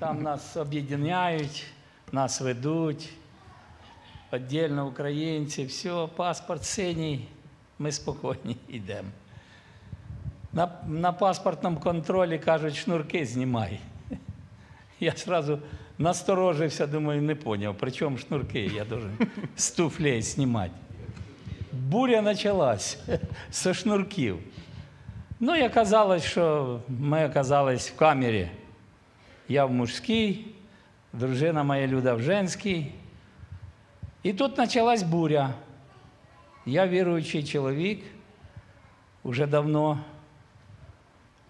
[0.00, 1.64] Там нас об'єднають,
[2.12, 3.12] нас ведуть.
[4.32, 7.28] Отдельно українці, все, паспорт синій,
[7.78, 9.08] ми спокійні йдемо.
[10.52, 13.80] На, на паспортному контролі кажуть, шнурки знімай.
[15.00, 15.58] Я одразу
[15.98, 19.18] насторожився, думаю, не зрозумів, при чому шнурки, я должен
[19.56, 20.70] з туфлей знімати.
[21.72, 22.98] Буря почалась
[23.52, 24.38] зі шнурків.
[25.40, 28.50] Ну і оказалось, що ми оказались в камері.
[29.47, 30.45] Я в мужській,
[31.13, 32.91] дружина моя Люда в женській.
[34.23, 35.53] І тут почалась буря.
[36.65, 38.03] Я віруючий чоловік
[39.23, 39.99] уже давно.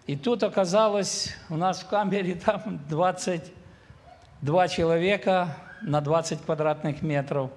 [0.06, 7.48] І тут оказалось, у нас в камері там 22 чоловіка на 20 квадратних метрів.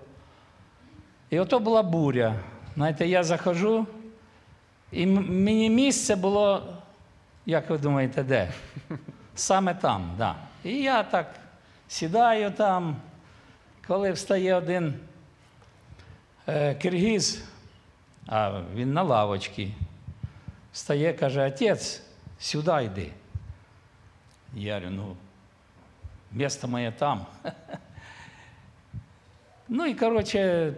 [1.30, 2.36] І ото була буря.
[2.76, 3.88] Знаєте, я заходжу,
[4.92, 6.74] і м- мені місце було,
[7.46, 8.52] як ви думаєте, де?
[9.39, 10.15] Саме там.
[10.19, 10.35] Да.
[10.65, 11.35] І я так
[11.89, 12.97] сідаю там,
[13.87, 14.95] коли встає один
[16.49, 17.45] е, киргиз,
[18.27, 19.75] а він на лавочці,
[20.73, 22.03] встає, каже, отець,
[22.39, 23.13] сюди йди.
[24.55, 25.17] Я говорю, ну,
[26.33, 27.27] місто моє там.
[29.71, 30.73] Ну і, коротше,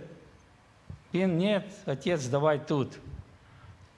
[1.15, 2.99] він, ні, отець, давай тут.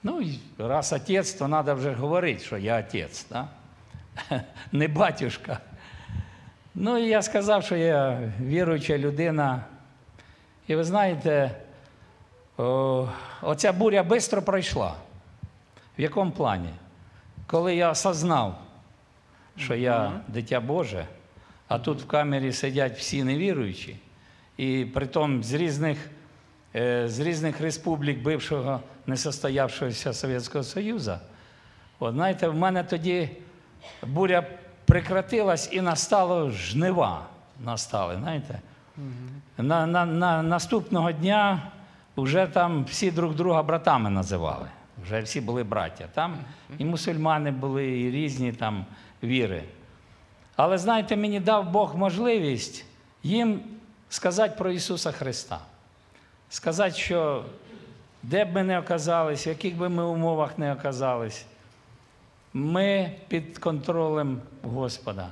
[0.03, 0.21] Ну,
[0.57, 3.47] раз отець, то треба вже говорити, що я отець, да?
[4.71, 5.59] не батюшка.
[6.75, 9.63] Ну, і я сказав, що я віруюча людина.
[10.67, 11.51] І ви знаєте,
[12.57, 13.07] о,
[13.41, 14.95] оця буря швидко пройшла.
[15.97, 16.69] В якому плані?
[17.47, 18.59] Коли я осознав,
[19.57, 21.05] що я дитя Боже,
[21.67, 23.97] а тут в камері сидять всі невіруючі,
[24.57, 25.97] і притом з різних,
[26.75, 31.15] е, з різних республік бившого несостоявшогося Совєтського Союзу,
[31.99, 33.29] от знаєте, в мене тоді
[34.03, 34.43] буря
[34.85, 37.25] прекратилась і настало жнива.
[37.65, 38.59] Настали, знаєте.
[39.57, 41.61] На, на, на наступного дня
[42.17, 44.67] вже там всі друг друга братами називали.
[45.03, 46.05] Вже всі були браття.
[46.13, 46.37] Там
[46.77, 48.85] і мусульмани були, і різні там
[49.23, 49.63] віри.
[50.55, 52.85] Але знаєте, мені дав Бог можливість
[53.23, 53.61] їм
[54.09, 55.59] сказати про Ісуса Христа.
[56.49, 57.45] Сказати, що
[58.23, 61.45] де б ми не оказались, в яких би ми умовах не оказались,
[62.53, 65.29] ми під контролем Господа.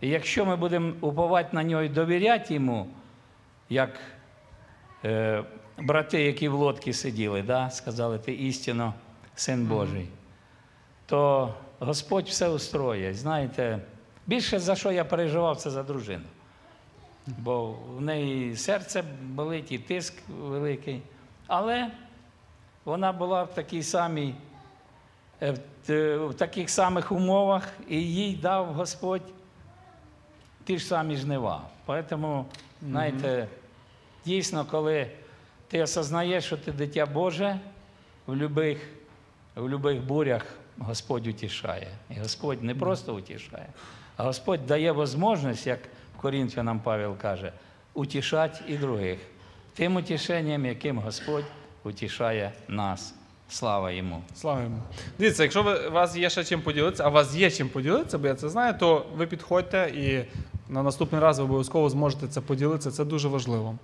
[0.00, 2.86] І якщо ми будемо уповати на нього і довіряти йому,
[3.68, 4.00] як
[5.04, 5.44] е,
[5.78, 8.94] брати, які в лодці сиділи, да, сказали, ти істинно
[9.34, 10.08] син Божий,
[11.06, 13.14] то Господь все устроє.
[13.14, 13.78] Знаєте,
[14.26, 16.24] більше за що я переживав, це за дружину.
[17.26, 21.02] Бо в неї серце болить і тиск великий.
[21.46, 21.90] Але
[22.84, 24.34] вона була в такій самій,
[25.88, 29.22] в таких самих умовах, і їй дав Господь
[30.64, 31.62] ті ж самі жнива.
[32.08, 32.46] Тому,
[32.82, 33.48] знаєте,
[34.24, 35.10] дійсно, коли
[35.68, 37.60] ти осознаєш, що ти дитя Боже,
[38.26, 38.88] в любих,
[39.56, 40.46] в любих бурях
[40.78, 41.88] Господь утішає.
[42.10, 43.66] І Господь не просто утішає,
[44.16, 45.78] а Господь дає можливість, як
[46.16, 47.52] Корінфянам Павел каже,
[47.94, 49.18] утішати і других.
[49.74, 51.44] Тим утішенням, яким Господь
[51.84, 53.14] утішає нас.
[53.48, 54.22] Слава йому.
[54.34, 54.78] Слава йому.
[55.18, 58.18] Дивіться, якщо ви, у вас є ще чим поділитися, а у вас є чим поділитися,
[58.18, 60.24] бо я це знаю, то ви підходьте і
[60.72, 62.90] на наступний раз ви обов'язково зможете це поділитися.
[62.90, 63.78] Це дуже важливо.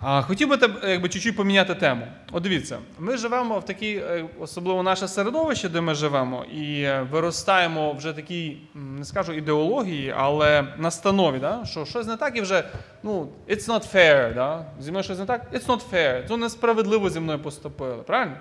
[0.00, 2.06] А, хотів би якби чуть-чуть поміняти тему.
[2.32, 7.06] От дивіться, ми живемо в такій, е, особливо наше середовище, де ми живемо, і е,
[7.10, 11.64] виростаємо вже такій, не скажу ідеології, але настанові, да?
[11.64, 12.64] що щось не так і вже
[13.02, 14.34] ну, it's not fair.
[14.34, 14.66] Да?
[14.80, 16.28] Зі мною щось не так, it's not fair.
[16.28, 18.02] Це несправедливо зі мною поступили.
[18.02, 18.36] Правильно?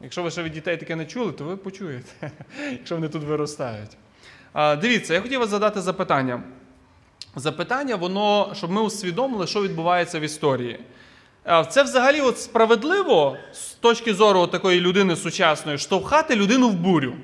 [0.00, 2.30] Якщо ви ще від дітей таке не чули, то ви почуєте,
[2.70, 3.96] якщо вони тут виростають.
[4.54, 6.42] Дивіться, я хотів вас задати запитання.
[7.36, 10.80] Запитання, воно, щоб ми усвідомили, що відбувається в історії.
[11.70, 17.14] Це взагалі от справедливо з точки зору такої людини сучасної штовхати людину в бурю.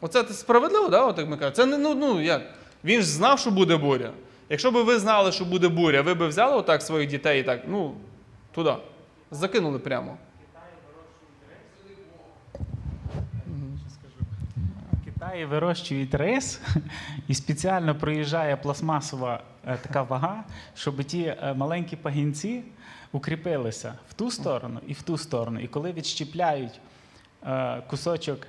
[0.00, 1.04] Оце це справедливо, да?
[1.04, 1.50] От ми кажемо.
[1.50, 2.42] Це не ну, ну як?
[2.84, 4.12] Він ж знав, що буде буря.
[4.48, 7.60] Якщо б ви знали, що буде буря, ви б взяли отак своїх дітей і так,
[7.68, 7.94] ну,
[8.52, 8.74] туди.
[9.30, 10.16] Закинули прямо.
[15.04, 16.60] Китаї вирощують рис,
[17.28, 22.62] і спеціально проїжджає пластмасова е, така вага, щоб ті е, маленькі пагінці
[23.12, 25.60] укріпилися в ту сторону і в ту сторону.
[25.60, 26.80] І коли відщіпляють
[27.46, 28.46] е, кусочок,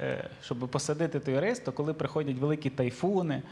[0.00, 3.42] е, щоб посадити той рис, то коли приходять великі тайфуни,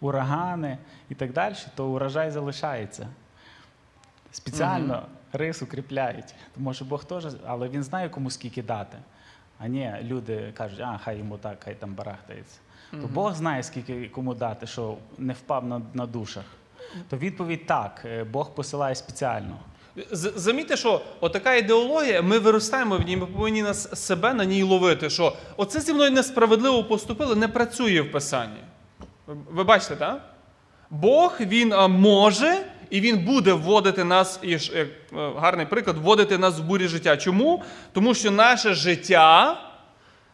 [0.00, 3.08] урагани і так далі, то урожай залишається.
[4.32, 6.34] Спеціально рис укріпляють.
[6.54, 8.98] Тому що Бог теж, але він знає, кому скільки дати.
[9.58, 12.58] А ні, люди кажуть, а хай йому так, хай там барахтається.
[12.90, 16.44] То Бог знає, скільки кому дати, що не впав на, на душах.
[17.08, 19.56] То відповідь так, е, Бог посилає спеціально.
[20.12, 25.10] Замітьте, що отака ідеологія, ми виростаємо в ній, ми повинні нас себе на ній ловити.
[25.10, 28.60] Що оце зі мною несправедливо поступили, не працює в Писанні.
[29.26, 30.34] Ви бачите, так?
[30.90, 34.86] Бог він може і він буде вводити нас, і як е,
[35.36, 37.16] гарний приклад, вводити нас в бурі життя.
[37.16, 37.62] Чому?
[37.92, 39.60] Тому що наше життя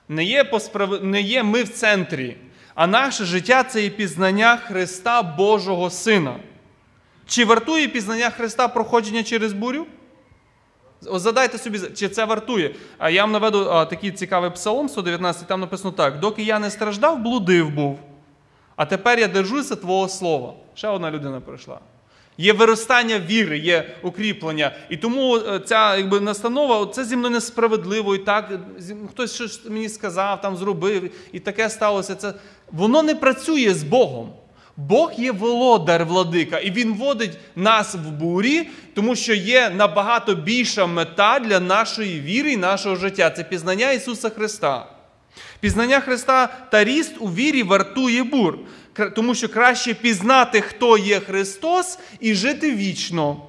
[0.09, 1.05] не є, по справ...
[1.05, 2.37] не є ми в центрі,
[2.75, 6.37] а наше життя це і пізнання Христа Божого Сина.
[7.27, 9.87] Чи вартує пізнання Христа проходження через бурю?
[11.03, 12.75] Задайте собі, чи це вартує.
[12.99, 16.71] А я вам наведу а, такий цікавий псалом 119, там написано так: доки я не
[16.71, 17.99] страждав, блудив був.
[18.77, 20.55] А тепер я держуся Твого слова.
[20.75, 21.79] Ще одна людина прийшла.
[22.39, 24.73] Є виростання віри, є укріплення.
[24.89, 28.15] І тому е, ця якби, настанова це зі мною несправедливо.
[28.15, 28.53] І так
[29.11, 32.15] хтось щось мені сказав, там зробив, і таке сталося.
[32.15, 32.35] Це
[32.71, 34.33] воно не працює з Богом.
[34.77, 40.87] Бог є володар владика, і Він водить нас в бурі, тому що є набагато більша
[40.87, 43.31] мета для нашої віри і нашого життя.
[43.31, 44.87] Це пізнання Ісуса Христа.
[45.61, 48.59] Пізнання Христа та ріст у вірі вартує бур,
[49.15, 53.43] тому що краще пізнати, хто є Христос, і жити вічно,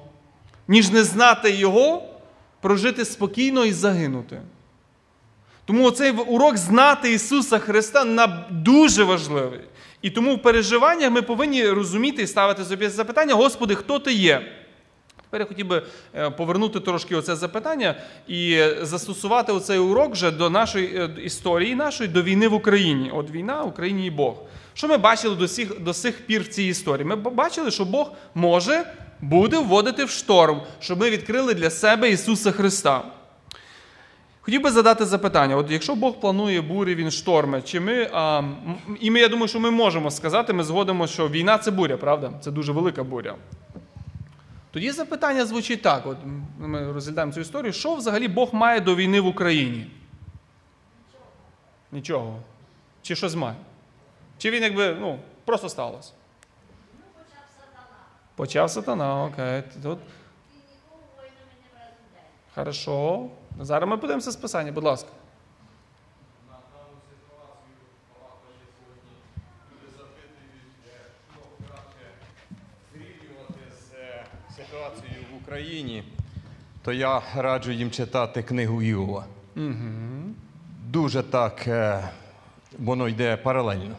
[0.68, 2.02] ніж не знати Його,
[2.60, 4.40] прожити спокійно і загинути.
[5.64, 9.60] Тому цей урок знати Ісуса Христа дуже важливий.
[10.02, 14.42] І тому в переживаннях ми повинні розуміти і ставити собі запитання: Господи, хто ти є?
[15.34, 15.82] Тепер я хотів би
[16.14, 17.94] е, повернути трошки оце запитання
[18.28, 23.10] і е, застосувати оцей урок вже до нашої е, історії нашої, до війни в Україні.
[23.14, 24.34] От війна в Україні і Бог.
[24.74, 27.04] Що ми бачили до сих, до сих пір в цій історії?
[27.04, 28.86] Ми бачили, що Бог може
[29.20, 33.04] буде вводити в шторм, щоб ми відкрили для себе Ісуса Христа.
[34.40, 38.10] Хотів би задати запитання: от якщо Бог планує бурі, він шторми, чи ми.
[38.12, 38.42] А,
[39.00, 42.32] і ми, я думаю, що ми можемо сказати, ми згодимо, що війна це буря, правда?
[42.40, 43.34] Це дуже велика буря.
[44.70, 46.16] Тоді запитання звучить так: от
[46.58, 47.72] ми розглядаємо цю історію.
[47.72, 49.86] Що взагалі Бог має до війни в Україні?
[51.92, 52.38] Нічого.
[53.02, 53.56] Чи щось має?
[54.38, 56.12] Чи він якби, ну, просто сталося?
[57.16, 57.86] Почав сатана,
[58.36, 59.62] Почав сатана, окей.
[59.82, 59.98] Тут...
[62.54, 63.26] Хорошо.
[63.60, 65.08] Зараз ми подивимося з писання, будь ласка.
[74.56, 76.04] Ситуацією в Україні,
[76.82, 79.24] то я раджу їм читати книгу Іова.
[80.86, 82.08] Дуже так е,
[82.78, 83.96] воно йде паралельно.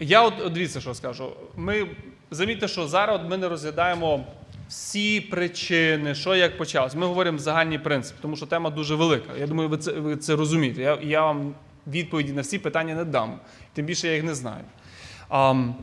[0.00, 1.32] Я от дивіться, що скажу.
[1.56, 1.86] Ми
[2.30, 4.24] замітьте, що зараз ми не розглядаємо
[4.68, 6.94] всі причини, що як почалось.
[6.94, 9.32] Ми говоримо загальний принцип, тому що тема дуже велика.
[9.38, 10.82] Я думаю, ви це, ви це розумієте.
[10.82, 11.54] Я, я вам
[11.86, 13.38] відповіді на всі питання не дам.
[13.72, 14.64] Тим більше я їх не знаю.
[15.28, 15.74] Ам,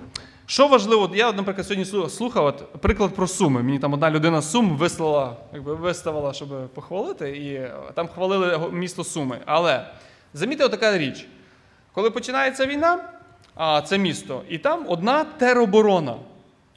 [0.46, 3.64] що важливо, я, наприклад, сьогодні слухав от, приклад про суми.
[3.64, 9.04] Мені там одна людина Сум вислала, якби виставила, щоб похвалити, і е, там хвалили місто
[9.04, 9.40] Суми.
[9.46, 9.88] Але
[10.34, 11.28] замітьте така річ.
[11.94, 13.17] Коли починається війна, а,
[13.86, 16.16] це місто, і там одна тероборона.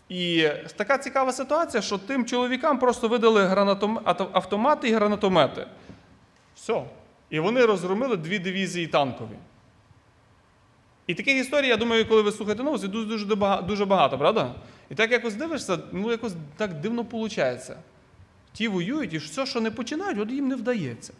[0.09, 4.01] І така цікава ситуація, що тим чоловікам просто видали гранатом...
[4.33, 5.67] автомати і гранатомети.
[6.55, 6.85] Все.
[7.31, 9.37] І вони розгромили дві дивізії танкові.
[11.07, 14.55] І таких історій, я думаю, коли ви слухаєте новості, дуже дуже багато, правда?
[14.91, 17.71] І так якось дивишся, ну якось так дивно виходить.
[18.53, 21.13] Ті воюють, і все, що не починають, от їм не вдається.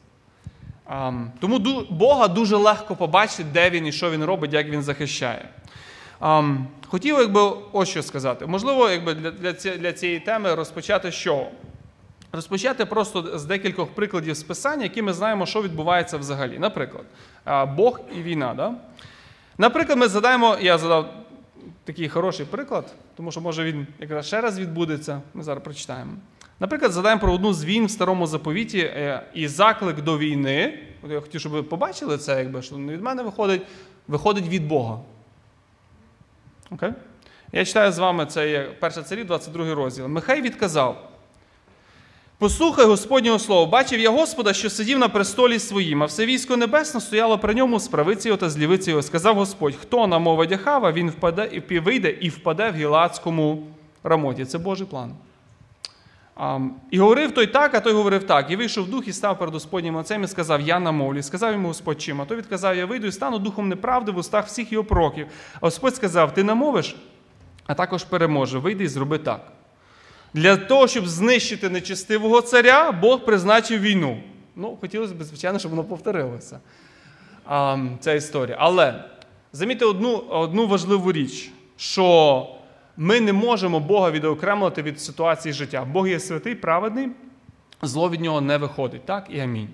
[1.41, 1.59] Тому
[1.91, 5.49] Бога дуже легко побачити, де він і що він робить, як він захищає.
[6.87, 7.41] Хотів, якби,
[7.73, 8.47] ось що сказати.
[8.47, 11.47] Можливо, якби для, для, ці- для цієї теми розпочати чого?
[12.33, 16.59] Розпочати просто з декількох прикладів з писання, які ми знаємо, що відбувається взагалі.
[16.59, 17.05] Наприклад,
[17.77, 18.55] Бог і війна.
[18.57, 18.75] Да?
[19.59, 21.15] Наприклад, ми задаємо, я задав
[21.85, 25.21] такий хороший приклад, тому що може він якраз ще раз відбудеться.
[25.35, 26.13] Ми зараз прочитаємо.
[26.61, 30.79] Наприклад, задаємо про одну з війн в старому заповіті е, і заклик до війни.
[31.11, 33.63] Я хотів, щоб ви побачили це, якби що не від мене виходить,
[34.09, 34.99] виходить від Бога.
[36.71, 36.91] Окей?
[37.53, 40.07] Я читаю з вами це є 1 царів, 22 розділ.
[40.07, 41.11] Михай відказав.
[42.39, 43.67] Послухай Господнього слова.
[43.67, 47.81] Бачив я Господа, що сидів на престолі своїм, а все військо небесне стояло при ньому
[47.81, 49.03] з правиці його та з лівиці його.
[49.03, 53.67] Сказав Господь, хто намовить Ахава, він впаде вийде і впаде в гілацькому
[54.05, 54.45] рамоті.
[54.45, 55.15] Це Божий план.
[56.91, 58.51] І говорив той так, а той говорив так.
[58.51, 61.19] І вийшов дух і став перед Господнім отцем і сказав: Я намовлю.
[61.19, 62.21] І сказав йому Господь чим.
[62.21, 65.27] А той відказав: Я вийду і стану духом неправди в устах всіх його пророків.
[65.55, 66.97] А Господь сказав: Ти намовиш,
[67.67, 68.59] а також переможе.
[68.59, 69.41] Вийди і зроби так.
[70.35, 74.23] Для того, щоб знищити нечестивого царя, Бог призначив війну.
[74.57, 76.61] Ну, хотілося б, звичайно, щоб воно повторилося.
[78.01, 78.57] Ця історія.
[78.61, 79.05] Але
[79.53, 82.47] замітьте одну, одну важливу річ, що
[83.03, 85.85] ми не можемо Бога відокремлити від ситуації життя.
[85.85, 87.09] Бог є святий, праведний,
[87.83, 89.05] зло від нього не виходить.
[89.05, 89.69] Так і амінь.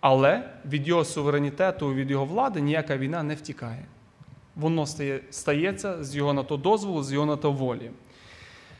[0.00, 3.84] Але від його суверенітету, від його влади ніяка війна не втікає.
[4.56, 7.90] Воно стає, стається з його на то дозволу, з його на то волі.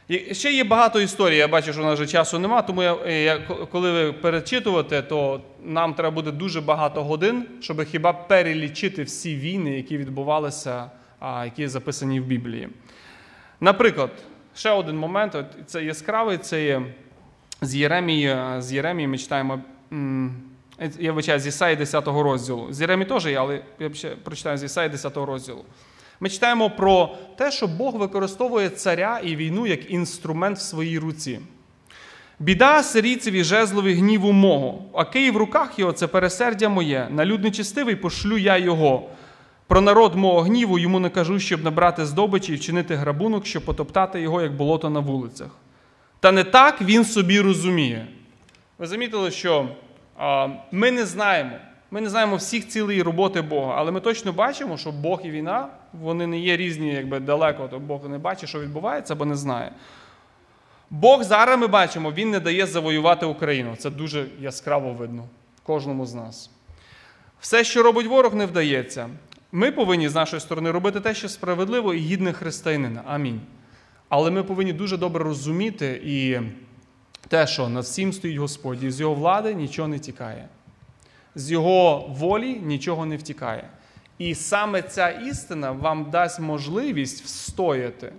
[0.08, 1.36] І ще є багато історій.
[1.36, 3.38] Я бачу, що у нас вже часу нема, тому я, я,
[3.72, 9.76] коли ви перечитувати, то нам треба буде дуже багато годин, щоб хіба перелічити всі війни,
[9.76, 12.68] які відбувалися, а, які записані в Біблії.
[13.60, 14.10] Наприклад,
[14.54, 16.82] ще один момент, от це яскравий, це є
[17.60, 19.60] з Єремії, з Єремії ми читаємо.
[20.98, 22.72] Я вибачаю, з Ісаї 10 розділу.
[22.72, 25.64] З Єремії теж є, але я ще прочитаю з Ісаї 10 розділу.
[26.20, 31.40] Ми читаємо про те, що Бог використовує царя і війну як інструмент в своїй руці.
[32.38, 37.08] Біда сирійцеві жезлові гніву мого, а Київ в руках його це пересердя моє.
[37.10, 39.10] На люд нечистивий пошлю я його.
[39.66, 44.20] Про народ мого гніву йому не кажу, щоб набрати здобичі і вчинити грабунок, щоб потоптати
[44.20, 45.48] його, як болото на вулицях.
[46.20, 48.06] Та не так він собі розуміє.
[48.78, 49.68] Ви замітили, що
[50.18, 51.56] а, ми не знаємо.
[51.90, 55.68] Ми не знаємо всіх цілей роботи Бога, але ми точно бачимо, що Бог і війна
[55.92, 57.68] вони не є різні, якби далеко.
[57.68, 59.72] То Бог не бачить, що відбувається, або не знає.
[60.90, 63.76] Бог зараз ми бачимо, Він не дає завоювати Україну.
[63.76, 65.24] Це дуже яскраво видно
[65.62, 66.50] кожному з нас.
[67.40, 69.08] Все, що робить ворог, не вдається.
[69.56, 73.02] Ми повинні з нашої сторони робити те, що справедливо і гідне християнина.
[73.06, 73.40] Амінь.
[74.08, 76.40] Але ми повинні дуже добре розуміти і
[77.28, 80.48] те, що над всім стоїть Господь, і з його влади нічого не тікає.
[81.34, 83.68] З його волі нічого не втікає.
[84.18, 88.12] І саме ця істина вам дасть можливість встояти.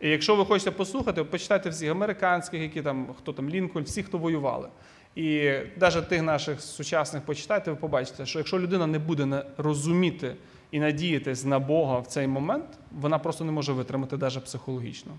[0.00, 4.18] І якщо ви хочете послухати, почитайте всіх американських, які там, хто там Лінкольн, всі, хто
[4.18, 4.68] воювали.
[5.16, 10.36] І навіть тих наших сучасних почитайте, ви побачите, що якщо людина не буде розуміти
[10.72, 12.64] і надіятись на Бога в цей момент,
[13.00, 15.12] вона просто не може витримати навіть психологічно.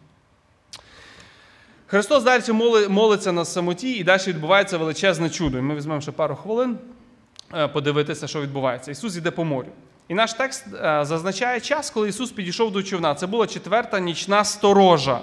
[1.87, 2.51] Христос далі
[2.89, 5.57] молиться на самоті, і далі відбувається величезне чудо.
[5.57, 6.77] І ми візьмемо ще пару хвилин
[7.53, 8.91] е, подивитися, що відбувається.
[8.91, 9.67] Ісус іде по морю.
[10.07, 13.15] І наш текст е, зазначає час, коли Ісус підійшов до човна.
[13.15, 15.21] Це була четверта нічна сторожа.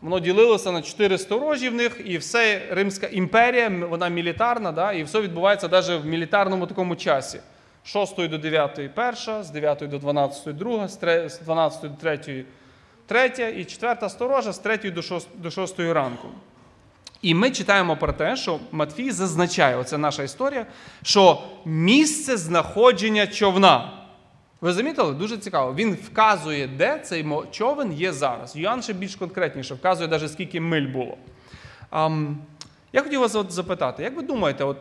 [0.00, 5.02] Воно ділилося на чотири сторожі в них, і все Римська імперія, вона мілітарна, да, і
[5.02, 7.40] все відбувається навіть в мілітарному такому часі.
[7.84, 12.44] З 6 до 9 перша, з 9 до 12 друга, з 12 до 3
[13.06, 16.28] третя, і четверта сторожа з 3 до 6, до 6 ранку.
[17.22, 20.66] І ми читаємо про те, що Матфій зазначає, оце наша історія,
[21.02, 23.92] що місце знаходження човна.
[24.60, 25.12] Ви замітили?
[25.12, 25.74] Дуже цікаво.
[25.74, 28.56] Він вказує, де цей човен є зараз.
[28.56, 31.16] Йоанн ще більш конкретніше вказує, навіть скільки миль було.
[32.92, 34.76] Я хотів вас запитати, як ви думаєте, от,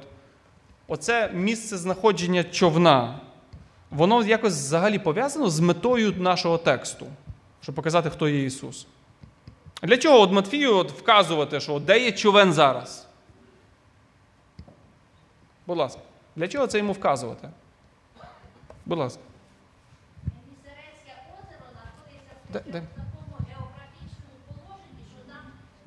[0.88, 3.20] оце місце знаходження човна,
[3.92, 7.08] воно якось взагалі пов'язано з метою нашого тексту,
[7.62, 8.88] щоб показати, хто є Ісус?
[9.84, 13.08] Для чого от Матфію от вказувати, що де є човен зараз?
[15.68, 16.02] Будь ласка.
[16.36, 17.50] Для чого це йому вказувати?
[18.86, 19.22] Будь ласка.
[20.50, 22.80] Мізерецьке озеро знаходиться в Де- такому де?
[22.96, 25.44] такому географічному положенні, що там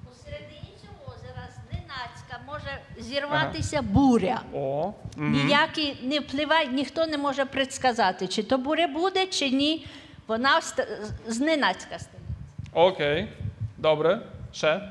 [0.09, 4.41] посередині цього озера зненацька може зірватися буря.
[4.55, 9.87] О, Ніякі не впливає, ніхто не може предсказати, чи то буря буде, чи ні.
[10.27, 10.87] Вона ст-
[11.27, 12.25] зненацька стане.
[12.73, 13.29] окей.
[13.79, 14.21] Добре.
[14.53, 14.89] Ще.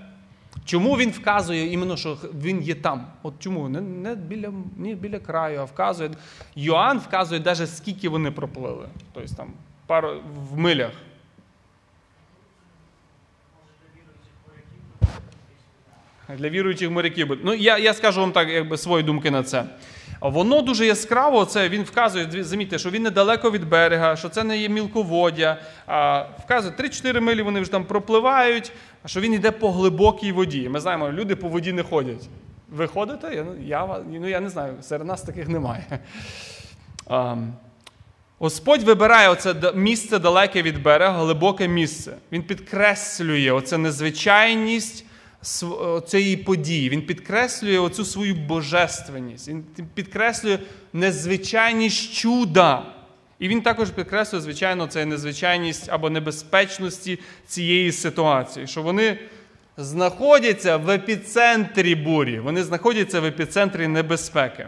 [0.65, 3.07] Чому він вказує іменно, що він є там?
[3.23, 3.69] От чому?
[3.69, 6.11] Не, не біля, не біля краю, а вказує.
[6.55, 8.87] Йоанн вказує навіть скільки вони проплили.
[9.13, 9.53] Тобто там
[9.87, 10.91] пару в милях.
[16.29, 17.39] Для віруючих моряків.
[17.43, 19.65] Ну, я, я скажу вам так, якби свої думки на це.
[20.21, 24.57] Воно дуже яскраво, це він вказує, замітьте, що він недалеко від берега, що це не
[24.57, 25.57] є мілководдя.
[25.87, 28.71] А, вказує, 3-4 милі вони вже там пропливають,
[29.03, 30.69] а що він йде по глибокій воді.
[30.69, 32.29] Ми знаємо, люди по воді не ходять.
[32.69, 33.35] Ви ходите?
[33.35, 35.99] Я, ну, я, ну, я не знаю, серед нас таких немає.
[37.07, 37.35] А,
[38.39, 42.13] Господь вибирає оце місце далеке від берега, глибоке місце.
[42.31, 45.04] Він підкреслює оце незвичайність
[46.07, 46.89] цієї події.
[46.89, 49.47] Він підкреслює оцю свою божественність.
[49.47, 50.59] Він підкреслює
[50.93, 52.83] незвичайність чуда.
[53.39, 59.19] І він також підкреслює, звичайно, це незвичайність або небезпечності цієї ситуації, що вони
[59.77, 64.67] знаходяться в епіцентрі бурі, вони знаходяться в епіцентрі небезпеки.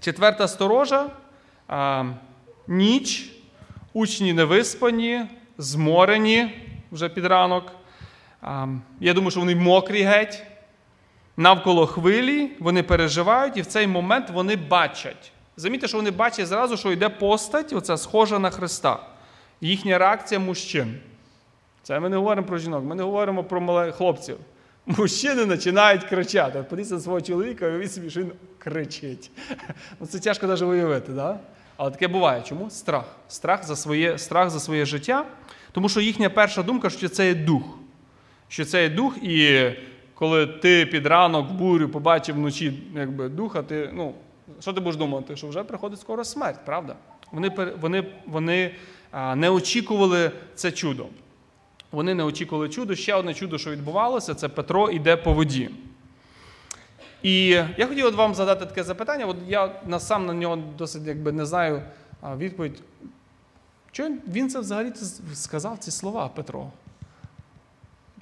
[0.00, 1.10] Четверта сторожа
[1.68, 2.04] а,
[2.68, 3.32] ніч,
[3.92, 5.26] учні невиспані,
[5.58, 6.54] зморені
[6.92, 7.72] вже під ранок.
[9.00, 10.42] Я думаю, що вони мокрі геть.
[11.36, 15.32] Навколо хвилі, вони переживають, і в цей момент вони бачать.
[15.56, 18.98] Замітьте, що вони бачать зразу, що йде постать, оця схожа на Христа.
[19.60, 21.00] Їхня реакція мужчин.
[21.82, 24.36] Це ми не говоримо про жінок, ми не говоримо про мале- хлопців.
[24.86, 26.62] Мужчини починають кричати.
[26.62, 29.30] Подивіться на свого чоловіка, і він кричить.
[30.00, 31.38] Ну, Це тяжко навіть уявити, да?
[31.76, 32.42] але таке буває.
[32.42, 32.70] Чому?
[32.70, 33.04] Страх.
[33.28, 35.24] Страх за своє, страх за своє життя.
[35.72, 37.62] Тому що їхня перша думка, що це є дух.
[38.48, 39.70] Що це є дух, і
[40.14, 44.14] коли ти під ранок бурю побачив вночі якби, духа, ти, ну,
[44.60, 45.36] що ти будеш думати?
[45.36, 46.96] Що вже приходить скоро смерть, правда?
[47.32, 48.74] Вони, вони, вони
[49.36, 51.06] не очікували це чудо.
[51.92, 52.94] Вони не очікували чудо.
[52.94, 55.70] Ще одне чудо, що відбувалося, це Петро йде по воді.
[57.22, 59.26] І я хотів от вам задати таке запитання.
[59.26, 61.82] От я сам на нього досить якби не знаю
[62.36, 62.82] відповідь.
[63.92, 64.92] Чого він це взагалі
[65.34, 66.70] сказав ці слова, Петро?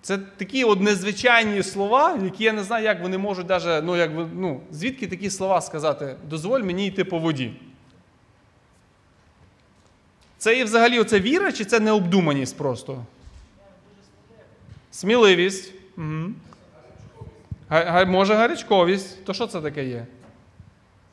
[0.04, 4.10] Це такі от незвичайні слова, які я не знаю, як вони можуть даже, ну, як,
[4.34, 7.52] ну, звідки такі слова сказати, дозволь мені йти по воді.
[10.38, 13.04] Це є взагалі оце віра, чи це необдуманість просто?
[14.90, 15.72] Сміливість.
[15.96, 16.30] Угу.
[18.06, 19.24] Може, гарячковість.
[19.24, 20.06] То що це таке є?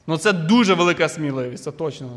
[0.08, 2.10] Ну, це дуже велика сміливість, це точно.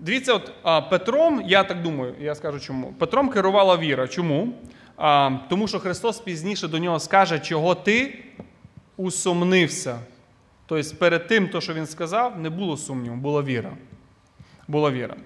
[0.00, 0.52] Дивіться, от
[0.90, 2.92] Петром, я так думаю, я скажу чому.
[2.98, 4.08] Петром керувала віра.
[4.08, 4.48] Чому?
[5.48, 8.24] Тому що Христос пізніше до нього скаже, чого ти
[8.96, 9.98] усомнився.
[10.66, 13.72] Тобто перед тим, то, що він сказав, не було сумніву, була віра.
[14.68, 15.16] Була віра.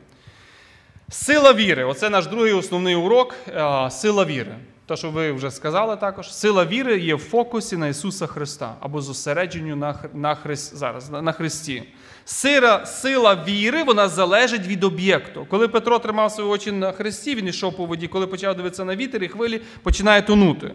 [1.08, 3.34] Сила віри оце наш другий основний урок.
[3.90, 4.56] Сила віри.
[4.86, 6.34] Те, що ви вже сказали також.
[6.34, 11.22] Сила віри є в фокусі на Ісуса Христа або зосередженню на, на, Христ, зараз, на,
[11.22, 11.82] на Христі.
[12.32, 15.46] Сила, сила віри вона залежить від об'єкту.
[15.50, 18.96] Коли Петро тримав свої очі на Христі, він йшов по воді, коли почав дивитися на
[18.96, 20.70] вітер і хвилі, починає тонути.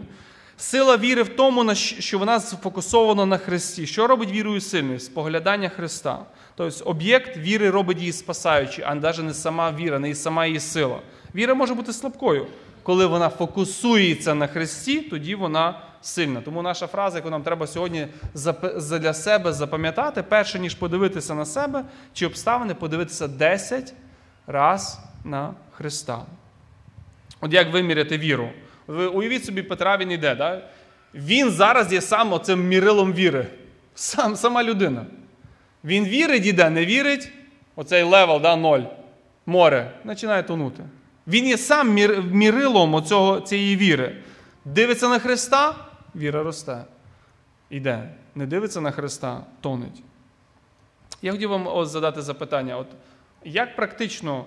[0.56, 3.86] Сила віри в тому, що вона сфокусована на Христі.
[3.86, 5.00] Що робить вірою сильною?
[5.00, 6.18] Споглядання Христа.
[6.56, 10.98] Тобто об'єкт віри робить її спасаючою, а навіть не сама віра, не сама її сила.
[11.34, 12.46] Віра може бути слабкою.
[12.82, 16.40] Коли вона фокусується на Христі, тоді вона сильна.
[16.40, 18.08] Тому наша фраза, яку нам треба сьогодні
[18.90, 23.94] для себе запам'ятати, перше ніж подивитися на себе чи обставини, подивитися 10
[24.46, 26.22] раз на Христа.
[27.40, 28.48] От як виміряти віру?
[28.86, 30.34] Ви уявіть собі, Петра він йде.
[30.34, 30.62] Да?
[31.14, 33.46] Він зараз є сам оцим мірилом віри.
[33.94, 35.06] Сам, сама людина.
[35.84, 37.32] Він вірить, іде, не вірить,
[37.76, 38.80] оцей level, да, ноль,
[39.46, 40.82] море, починає тонути.
[41.26, 41.94] Він є сам
[42.30, 44.16] мірилом оцього, цієї віри.
[44.64, 45.74] Дивиться на Христа,
[46.16, 46.84] віра росте.
[47.70, 48.14] Іде.
[48.34, 50.02] Не дивиться на Христа, тонеть.
[51.22, 52.86] Я хотів вам ось задати запитання: от
[53.44, 54.44] як практично,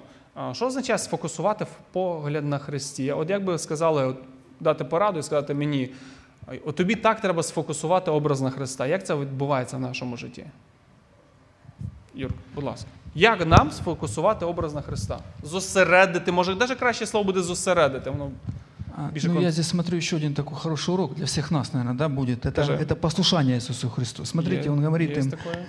[0.51, 3.11] що означає сфокусувати погляд на Христі?
[3.11, 4.17] От як би сказали, от,
[4.59, 5.93] дати пораду і сказати мені,
[6.65, 8.87] от тобі так треба сфокусувати образ на Христа.
[8.87, 10.45] Як це відбувається в нашому житті?
[12.15, 12.87] Юр, будь ласка.
[13.15, 15.19] Як нам сфокусувати образ на Христа?
[15.43, 18.09] Зосередити, може, навіть краще слово буде зосередити.
[18.09, 18.31] Воно
[18.98, 21.72] А, Більше ну, кон- я здесь смотрю еще один такой хороший урок для всех нас,
[21.72, 22.46] наверное, да, будет.
[22.46, 22.72] Это, Скажи.
[22.84, 24.24] это послушание Иисусу Христу.
[24.24, 25.66] Смотрите, Є- он говорит є им, таке.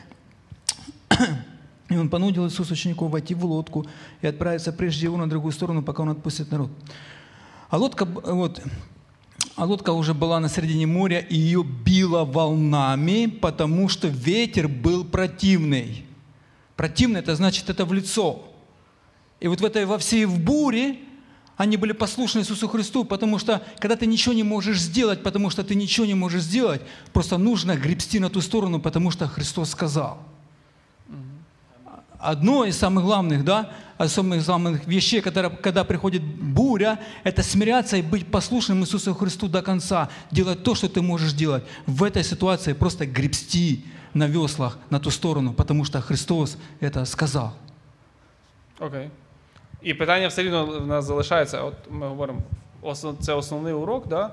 [1.91, 3.85] и он понудил Иисус учеников войти в лодку
[4.23, 6.69] и отправиться прежде его на другую сторону, пока он отпустит народ.
[7.69, 8.61] А лодка, б- вот,
[9.57, 15.05] А лодка уже была на середине моря, и ее било волнами, потому что ветер был
[15.05, 16.05] противный.
[16.75, 18.43] Противный – это значит, это в лицо.
[19.39, 20.95] И вот в этой во всей в буре
[21.60, 25.62] они были послушны Иисусу Христу, потому что когда ты ничего не можешь сделать, потому что
[25.62, 26.80] ты ничего не можешь сделать,
[27.12, 30.22] просто нужно гребсти на ту сторону, потому что Христос сказал.
[32.18, 33.72] Одно из самых главных, да,
[34.06, 39.60] самых главных вещей, которые, когда приходит буря, это смиряться и быть послушным Иисусу Христу до
[39.60, 41.64] конца, делать то, что ты можешь делать.
[41.84, 43.84] В этой ситуации просто гребсти
[44.14, 47.52] на веслах на ту сторону, потому что Христос это сказал.
[48.78, 49.10] Окей.
[49.82, 51.62] І питання все рівно в нас залишається.
[51.62, 52.40] От ми говоримо,
[53.20, 54.30] це основний урок, да?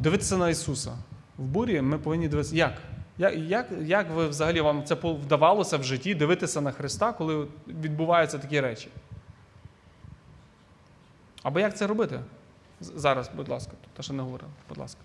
[0.00, 0.92] дивитися на Ісуса.
[1.38, 2.56] В бурі ми повинні дивитися.
[2.56, 2.72] Як?
[3.18, 8.38] Як, як, як ви взагалі вам це вдавалося в житті дивитися на Христа, коли відбуваються
[8.38, 8.88] такі речі?
[11.42, 12.20] Або як це робити?
[12.80, 15.00] Зараз, будь ласка, те, що не говорили, будь ласка.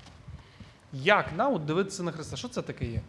[0.94, 2.36] Як нам от дивитися на Христа?
[2.36, 3.02] Що це таке є?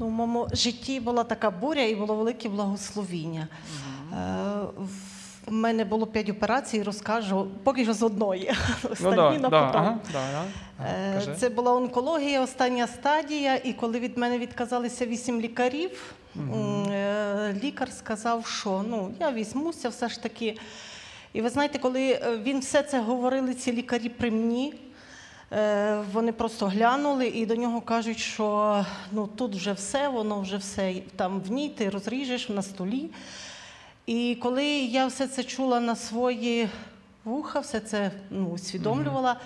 [0.00, 3.48] Ну, в моєму житті була така буря і було велике благословіння.
[3.50, 3.99] Е,
[5.46, 8.52] В мене було п'ять операцій, розкажу поки що з одної.
[8.90, 9.82] Останні да, на да, потом.
[9.82, 10.44] ага, да, да.
[11.32, 17.92] Е, Це була онкологія, остання стадія, і коли від мене відказалися вісім лікарів, е, лікар
[17.92, 20.58] сказав, що ну, я візьмуся все ж таки.
[21.32, 24.74] І ви знаєте, коли е, він все це говорили, ці лікарі при мені,
[25.52, 30.56] е, вони просто глянули і до нього кажуть, що ну, тут вже все, воно вже
[30.56, 33.10] все там в ній, ти розріжеш на столі.
[34.10, 36.68] І коли я все це чула на свої
[37.24, 39.36] вуха, все це ну, усвідомлювала,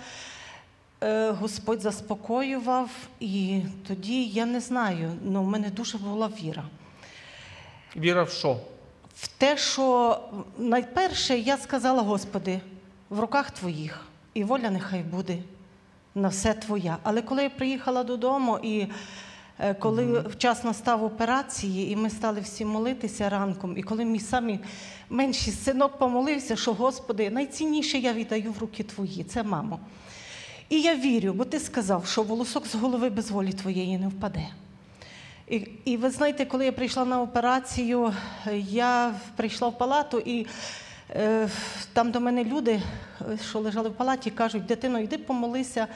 [1.01, 2.89] е, Господь заспокоював,
[3.19, 6.63] і тоді я не знаю, ну, в мене дуже була віра.
[7.95, 8.57] Віра в що?
[9.15, 10.19] В те, що
[10.57, 12.59] найперше я сказала, Господи,
[13.09, 15.37] в руках Твоїх, і воля нехай буде
[16.15, 16.97] на все Твоя.
[17.03, 18.87] Але коли я приїхала додому, і
[19.79, 24.59] коли вчасно став операції, і ми стали всі молитися ранком, і коли мій самий
[25.09, 29.79] менший синок помолився, що Господи, найцінніше я віддаю в руки Твої, це мамо.
[30.69, 34.47] І я вірю, бо ти сказав, що волосок з голови без волі твоєї не впаде.
[35.47, 38.13] І, і ви знаєте, коли я прийшла на операцію,
[38.69, 40.47] я прийшла в палату, і
[41.09, 41.49] е,
[41.93, 42.81] там до мене люди,
[43.31, 45.87] е, що лежали в палаті, кажуть, дитино, йди помолися,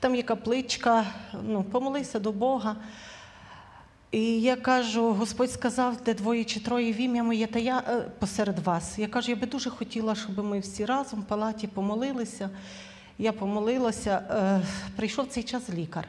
[0.00, 1.04] там є капличка,
[1.42, 2.76] ну, помолися до Бога.
[4.10, 8.00] І я кажу, Господь сказав, де двоє чи троє в ім'я моє, та я е,
[8.18, 8.98] посеред вас.
[8.98, 12.50] Я кажу, я би дуже хотіла, щоб ми всі разом в палаті помолилися.
[13.18, 16.08] Я помолилася, е, прийшов цей час лікар.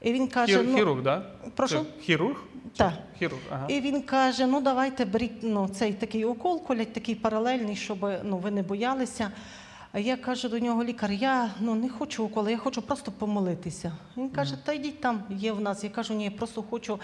[0.00, 1.22] І він каже: Хір, ну, хірург, да?
[1.56, 1.86] Прошу?
[2.00, 2.36] Хірург?
[2.76, 2.92] Так.
[3.18, 3.66] Хірург, ага.
[3.68, 8.38] І він каже: ну давайте беріть ну, цей такий укол, колять такий паралельний, щоб ну,
[8.38, 9.30] ви не боялися.
[9.92, 13.92] А я кажу до нього, лікар, я ну, не хочу уколи, я хочу просто помолитися.
[14.16, 15.84] Він каже, та йдіть там, є в нас.
[15.84, 17.00] Я кажу, ні, я просто хочу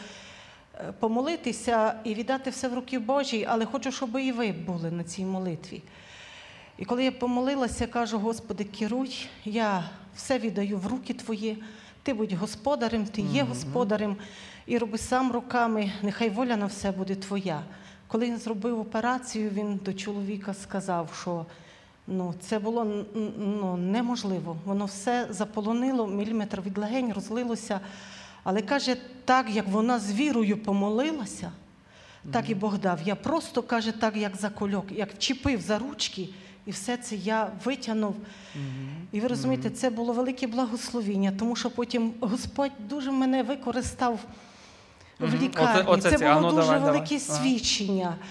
[0.74, 5.04] е, помолитися і віддати все в руки Божі, але хочу, щоб і ви були на
[5.04, 5.82] цій молитві.
[6.78, 11.62] І коли я помолилася, кажу, Господи, керуй, я все віддаю в руки Твої.
[12.02, 14.16] Ти будь господарем, ти є господарем,
[14.66, 17.62] і роби сам руками, нехай воля на все буде твоя.
[18.06, 21.46] Коли він зробив операцію, він до чоловіка сказав, що
[22.06, 23.04] ну, це було
[23.38, 24.56] ну, неможливо.
[24.64, 27.80] Воно все заполонило, міліметр від легень розлилося.
[28.44, 31.52] Але каже, так як вона з вірою помолилася,
[32.32, 32.98] так і Бог дав.
[33.04, 36.28] Я просто каже, так як за кольок, як вчепив за ручки,
[36.66, 38.16] і все це я витягнув.
[39.12, 44.18] І ви розумієте, це було велике благословіння, тому що потім Господь дуже мене використав
[45.20, 45.82] в лікарні.
[45.86, 46.92] Оце- оце це було А ну, дуже давай, давай.
[46.94, 47.38] велике Ага.
[47.38, 48.16] свідчення.
[48.20, 48.24] Е,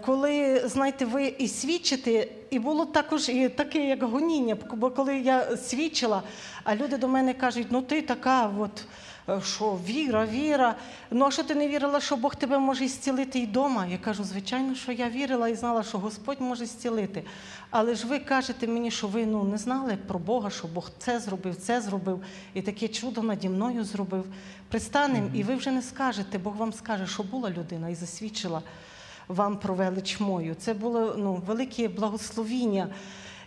[0.00, 5.56] Коли, знаєте, ви і свідчите, і було також і таке, як гоніння, бо коли я
[5.56, 6.22] свідчила,
[6.64, 8.84] а люди до мене кажуть, ну ти така, от,
[9.28, 10.74] е, що віра, віра.
[11.10, 13.86] Ну а що ти не вірила, що Бог тебе може зцілити і вдома?
[13.86, 17.24] Я кажу, звичайно, що я вірила і знала, що Господь може зцілити.
[17.70, 21.20] Але ж ви кажете мені, що ви ну, не знали про Бога, що Бог це
[21.20, 22.22] зробив, це зробив,
[22.54, 24.24] і таке чудо наді мною зробив.
[24.68, 28.62] Пристанем, і ви вже не скажете, Бог вам скаже, що була людина і засвідчила
[29.28, 30.54] вам про велич мою.
[30.54, 32.88] Це було ну, велике благословіння.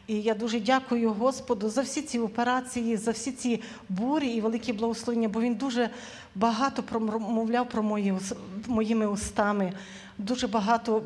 [0.07, 4.73] І я дуже дякую Господу за всі ці операції, за всі ці бурі і великі
[4.73, 5.89] благословення, бо він дуже
[6.35, 8.13] багато промовляв про мої,
[8.67, 9.73] моїми устами.
[10.17, 11.01] Дуже багато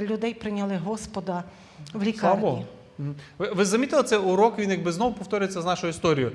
[0.00, 1.44] людей прийняли Господа
[1.92, 2.64] в лікарні.
[3.38, 6.32] Ви, ви замітили, цей урок, він якби знову повторюється з нашою історією.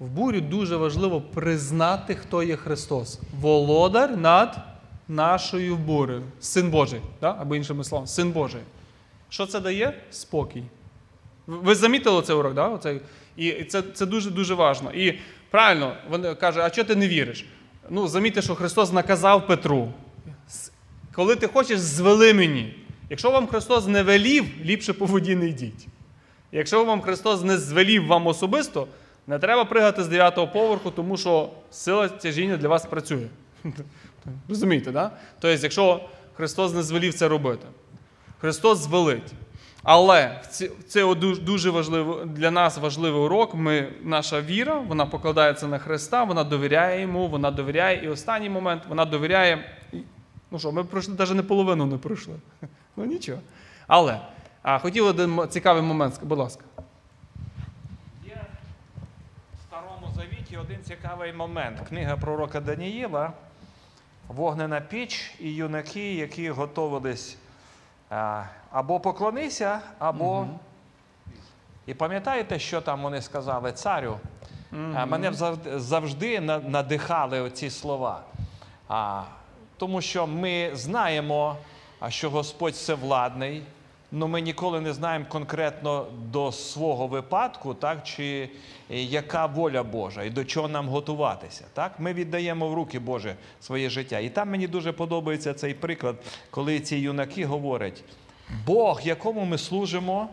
[0.00, 3.18] В бурю дуже важливо признати, хто є Христос.
[3.40, 4.71] Володар над
[5.08, 6.22] нашою бурею.
[6.40, 7.36] Син Божий, да?
[7.40, 8.60] або іншими словами, син Божий.
[9.28, 10.02] Що це дає?
[10.10, 10.62] Спокій.
[11.46, 12.68] Ви замітили цей урок, да?
[12.68, 13.00] Оцей?
[13.36, 14.94] І це, це дуже дуже важливо.
[14.94, 15.18] І
[15.50, 17.46] правильно, вони кажуть, а чого ти не віриш?
[17.90, 19.92] Ну, замітьте, що Христос наказав Петру.
[21.12, 22.74] Коли ти хочеш, звели мені.
[23.10, 25.86] Якщо вам Христос не велів, ліпше по воді не йдіть.
[26.52, 28.86] Якщо вам Христос не звелів вам особисто,
[29.26, 33.26] не треба пригати з 9-го поверху, тому що сила тяжіння для вас працює.
[34.48, 35.10] Розумієте, да?
[35.40, 37.66] Тобто, якщо Христос не звелів це робити,
[38.40, 39.34] Христос звелить.
[39.82, 40.40] Але
[40.86, 43.54] це дуже важливо для нас важливий урок.
[43.54, 48.04] Ми, наша віра, вона покладається на Христа, вона довіряє йому, вона довіряє.
[48.04, 49.64] І останній момент вона довіряє.
[50.50, 52.34] Ну що, ми пройшли навіть не половину не пройшли.
[52.96, 53.38] Ну нічого.
[53.86, 54.20] Але
[54.62, 56.64] а, хотів один цікавий момент, будь ласка.
[58.26, 58.40] Є
[59.54, 61.80] в Старому Завіті один цікавий момент.
[61.88, 63.32] Книга пророка Даніїла,
[64.36, 67.36] вогнена піч і юнаки, які готувались
[68.70, 70.46] або поклонися, або.
[71.86, 74.16] І пам'ятаєте, що там вони сказали царю?
[74.94, 78.22] А, Мене завжди, завжди надихали оці слова.
[79.76, 81.56] Тому що ми знаємо,
[82.08, 83.62] що Господь всевладний,
[84.12, 88.50] але ми ніколи не знаємо конкретно до свого випадку, так, чи
[88.90, 91.64] е, яка воля Божа і до чого нам готуватися.
[91.72, 92.00] Так?
[92.00, 94.18] Ми віддаємо в руки Боже своє життя.
[94.18, 96.16] І там мені дуже подобається цей приклад,
[96.50, 98.04] коли ці юнаки говорять:
[98.66, 100.28] Бог, якому ми служимо,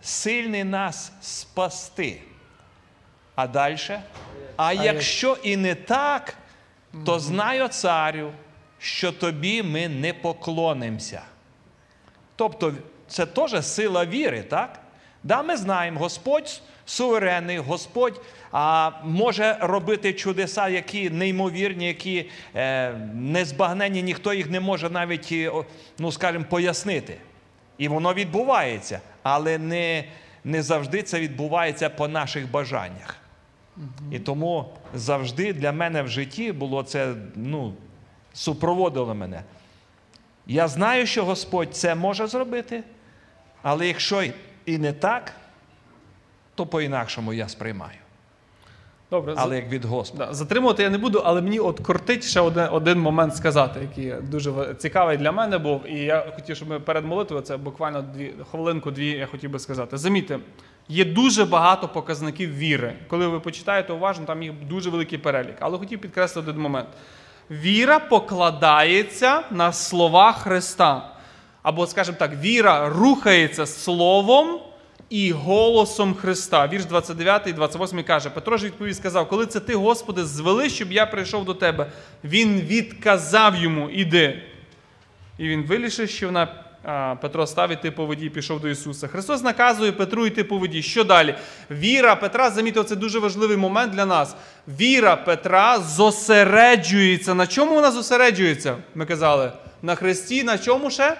[0.00, 2.20] сильний нас спасти.
[3.34, 3.76] А далі?
[4.56, 6.36] А якщо і не так,
[7.06, 8.32] то знаю, царю,
[8.78, 11.22] що тобі ми не поклонимося.
[12.36, 12.74] Тобто,
[13.08, 14.80] це теж сила віри, так?
[15.22, 18.20] Да, ми знаємо, Господь суверенний, Господь
[18.52, 25.52] а, може робити чудеса, які неймовірні, які е, незбагненні, ніхто їх не може навіть, е,
[25.98, 27.16] ну, скажімо, пояснити.
[27.78, 30.04] І воно відбувається, але не,
[30.44, 33.16] не завжди це відбувається по наших бажаннях.
[34.10, 37.74] І тому завжди для мене в житті було це, ну,
[38.32, 39.42] супроводило мене.
[40.46, 42.82] Я знаю, що Господь це може зробити,
[43.68, 44.22] але якщо
[44.66, 45.32] і не так,
[46.54, 47.98] то по-інакшому я сприймаю.
[49.10, 50.26] Добре, за- Але як від Господа.
[50.26, 54.22] Да, затримувати я не буду, але мені от кортить ще один, один момент сказати, який
[54.22, 55.86] дуже цікавий для мене був.
[55.88, 59.96] І я хотів, щоб ми перед молитвою, це буквально дві хвилинку-дві, я хотів би сказати.
[59.98, 60.38] Замітьте,
[60.88, 62.92] є дуже багато показників віри.
[63.08, 65.56] Коли ви почитаєте уважно, там їх дуже великий перелік.
[65.60, 66.88] Але хотів підкреслити один момент.
[67.50, 71.10] Віра покладається на слова Христа.
[71.66, 74.60] Або, скажімо так, віра рухається словом
[75.10, 76.66] і голосом Христа.
[76.66, 80.92] Вірш 29 і 28 каже: Петро ж відповів, сказав, коли це ти, Господи, звели, щоб
[80.92, 81.86] я прийшов до тебе.
[82.24, 84.42] Він відказав йому, іди.
[85.38, 86.48] І він вирішив, що вона
[87.22, 89.06] Петро став іти по воді і пішов до Ісуса.
[89.08, 90.82] Христос наказує Петру йти по воді.
[90.82, 91.34] Що далі?
[91.70, 94.36] Віра Петра, замітив, це дуже важливий момент для нас.
[94.68, 97.34] Віра Петра зосереджується.
[97.34, 98.76] На чому вона зосереджується?
[98.94, 99.52] Ми казали.
[99.82, 101.16] На Христі, на чому ще?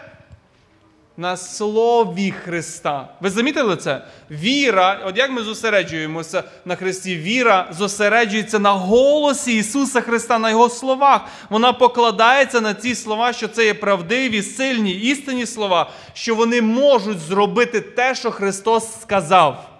[1.18, 3.08] На слові Христа.
[3.20, 4.02] Ви замітили це?
[4.30, 10.68] Віра, от як ми зосереджуємося на Христі, віра зосереджується на голосі Ісуса Христа, на Його
[10.68, 11.20] словах.
[11.50, 17.18] Вона покладається на ці слова, що це є правдиві, сильні, істинні слова, що вони можуть
[17.18, 19.70] зробити те, що Христос сказав.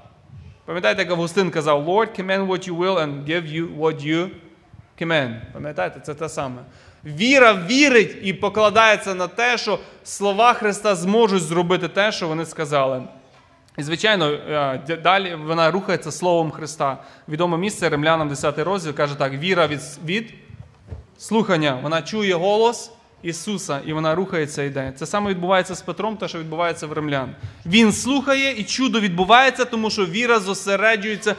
[0.64, 4.28] Пам'ятаєте, як Августин казав, Lord, command what you will and give you what you
[5.00, 5.40] command.
[5.52, 6.62] Пам'ятаєте, це те саме.
[7.06, 13.02] Віра вірить і покладається на те, що слова Христа зможуть зробити те, що вони сказали.
[13.78, 16.98] І, звичайно, е, далі вона рухається словом Христа.
[17.28, 20.34] Відоме місце Римлянам 10 розділ каже так: віра від, від
[21.18, 21.78] слухання.
[21.82, 22.90] Вона чує голос
[23.22, 24.92] Ісуса, і вона рухається і йде.
[24.96, 27.34] Це саме відбувається з Петром, те, що відбувається в римлян.
[27.66, 31.34] Він слухає, і чудо відбувається, тому що віра зосереджується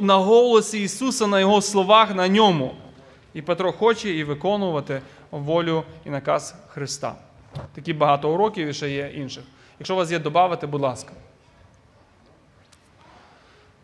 [0.00, 2.74] на голосі Ісуса, на Його словах, на ньому.
[3.34, 7.14] І Петро хоче і виконувати волю і наказ Христа.
[7.74, 9.44] Такі багато уроків і ще є інших.
[9.78, 11.12] Якщо у вас є додати, будь ласка.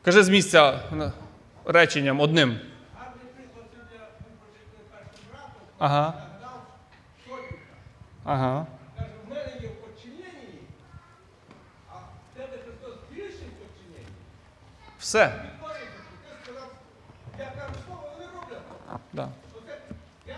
[0.03, 0.81] Кажи з місця
[1.65, 2.59] реченням одним.
[5.79, 6.15] Ага.
[8.25, 8.67] Ага.
[8.97, 10.61] Каже, в мене є в подчиненні,
[11.89, 14.07] а в тебе Христос більший в.
[14.99, 15.27] Все.
[15.27, 15.99] Відтворюється,
[16.29, 16.71] ти сказав,
[17.39, 18.63] я кажу слово, вони роблять.
[20.27, 20.37] Да.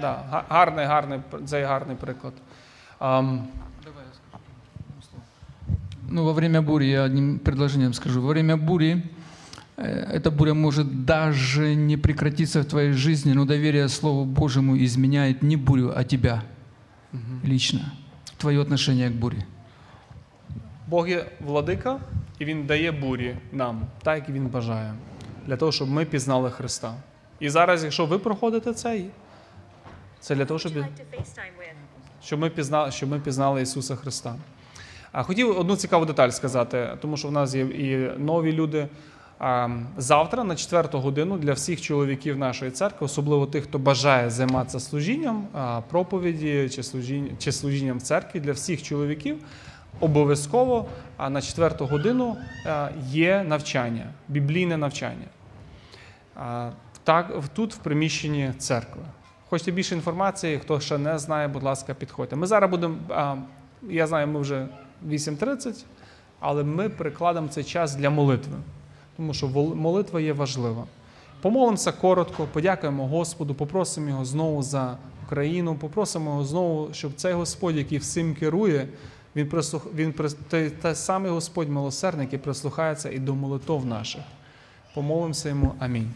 [0.00, 0.44] Да.
[0.48, 2.34] Гарний, гарний, цей гарний приклад.
[2.98, 3.48] Ам,
[6.08, 9.02] Ну, во время бури, я одним предложением скажу, во время бури
[9.76, 9.82] э,
[10.18, 15.56] эта буря может даже не прекратиться в твоей жизни, но доверие Слову Божьему изменяет не
[15.56, 16.42] бурю, а тебя
[17.42, 17.80] лично,
[18.38, 19.44] твое отношение к буре.
[20.86, 22.00] Бог є владика,
[22.38, 24.94] і Він дає бурі нам, так як Він бажає,
[25.46, 26.94] для того, щоб ми пізнали Христа.
[27.40, 29.00] І зараз, якщо ви проходите це,
[30.20, 30.72] це для того, щоб,
[32.22, 34.36] щоб, ми, пізнали, щоб ми пізнали Ісуса Христа.
[35.12, 38.88] А хотів одну цікаву деталь сказати, тому що в нас є і нові люди.
[39.96, 45.46] Завтра на четверту годину для всіх чоловіків нашої церкви, особливо тих, хто бажає займатися служінням,
[45.88, 49.36] проповіді чи служінням, чи служінням в церкві, для всіх чоловіків
[50.00, 50.86] обов'язково
[51.30, 52.36] на четверту годину
[53.08, 55.26] є навчання, біблійне навчання.
[57.06, 59.02] Так, тут в приміщенні церкви.
[59.48, 62.36] Хочете більше інформації, хто ще не знає, будь ласка, підходьте.
[62.36, 62.96] Ми зараз будемо,
[63.88, 64.68] я знаю, ми вже
[65.08, 65.84] 8.30,
[66.40, 68.56] але ми прикладемо цей час для молитви,
[69.16, 70.84] тому що молитва є важлива.
[71.42, 74.96] Помолимося коротко, подякуємо Господу, попросимо Його знову за
[75.26, 78.88] Україну, попросимо Його знову, щоб цей Господь, який всім керує,
[79.36, 79.86] він, прислух...
[79.94, 80.14] він
[80.50, 84.22] той, той самий Господь милосердний, який прислухається і до молитов наших.
[84.94, 85.74] Помолимося йому.
[85.78, 86.12] Амінь.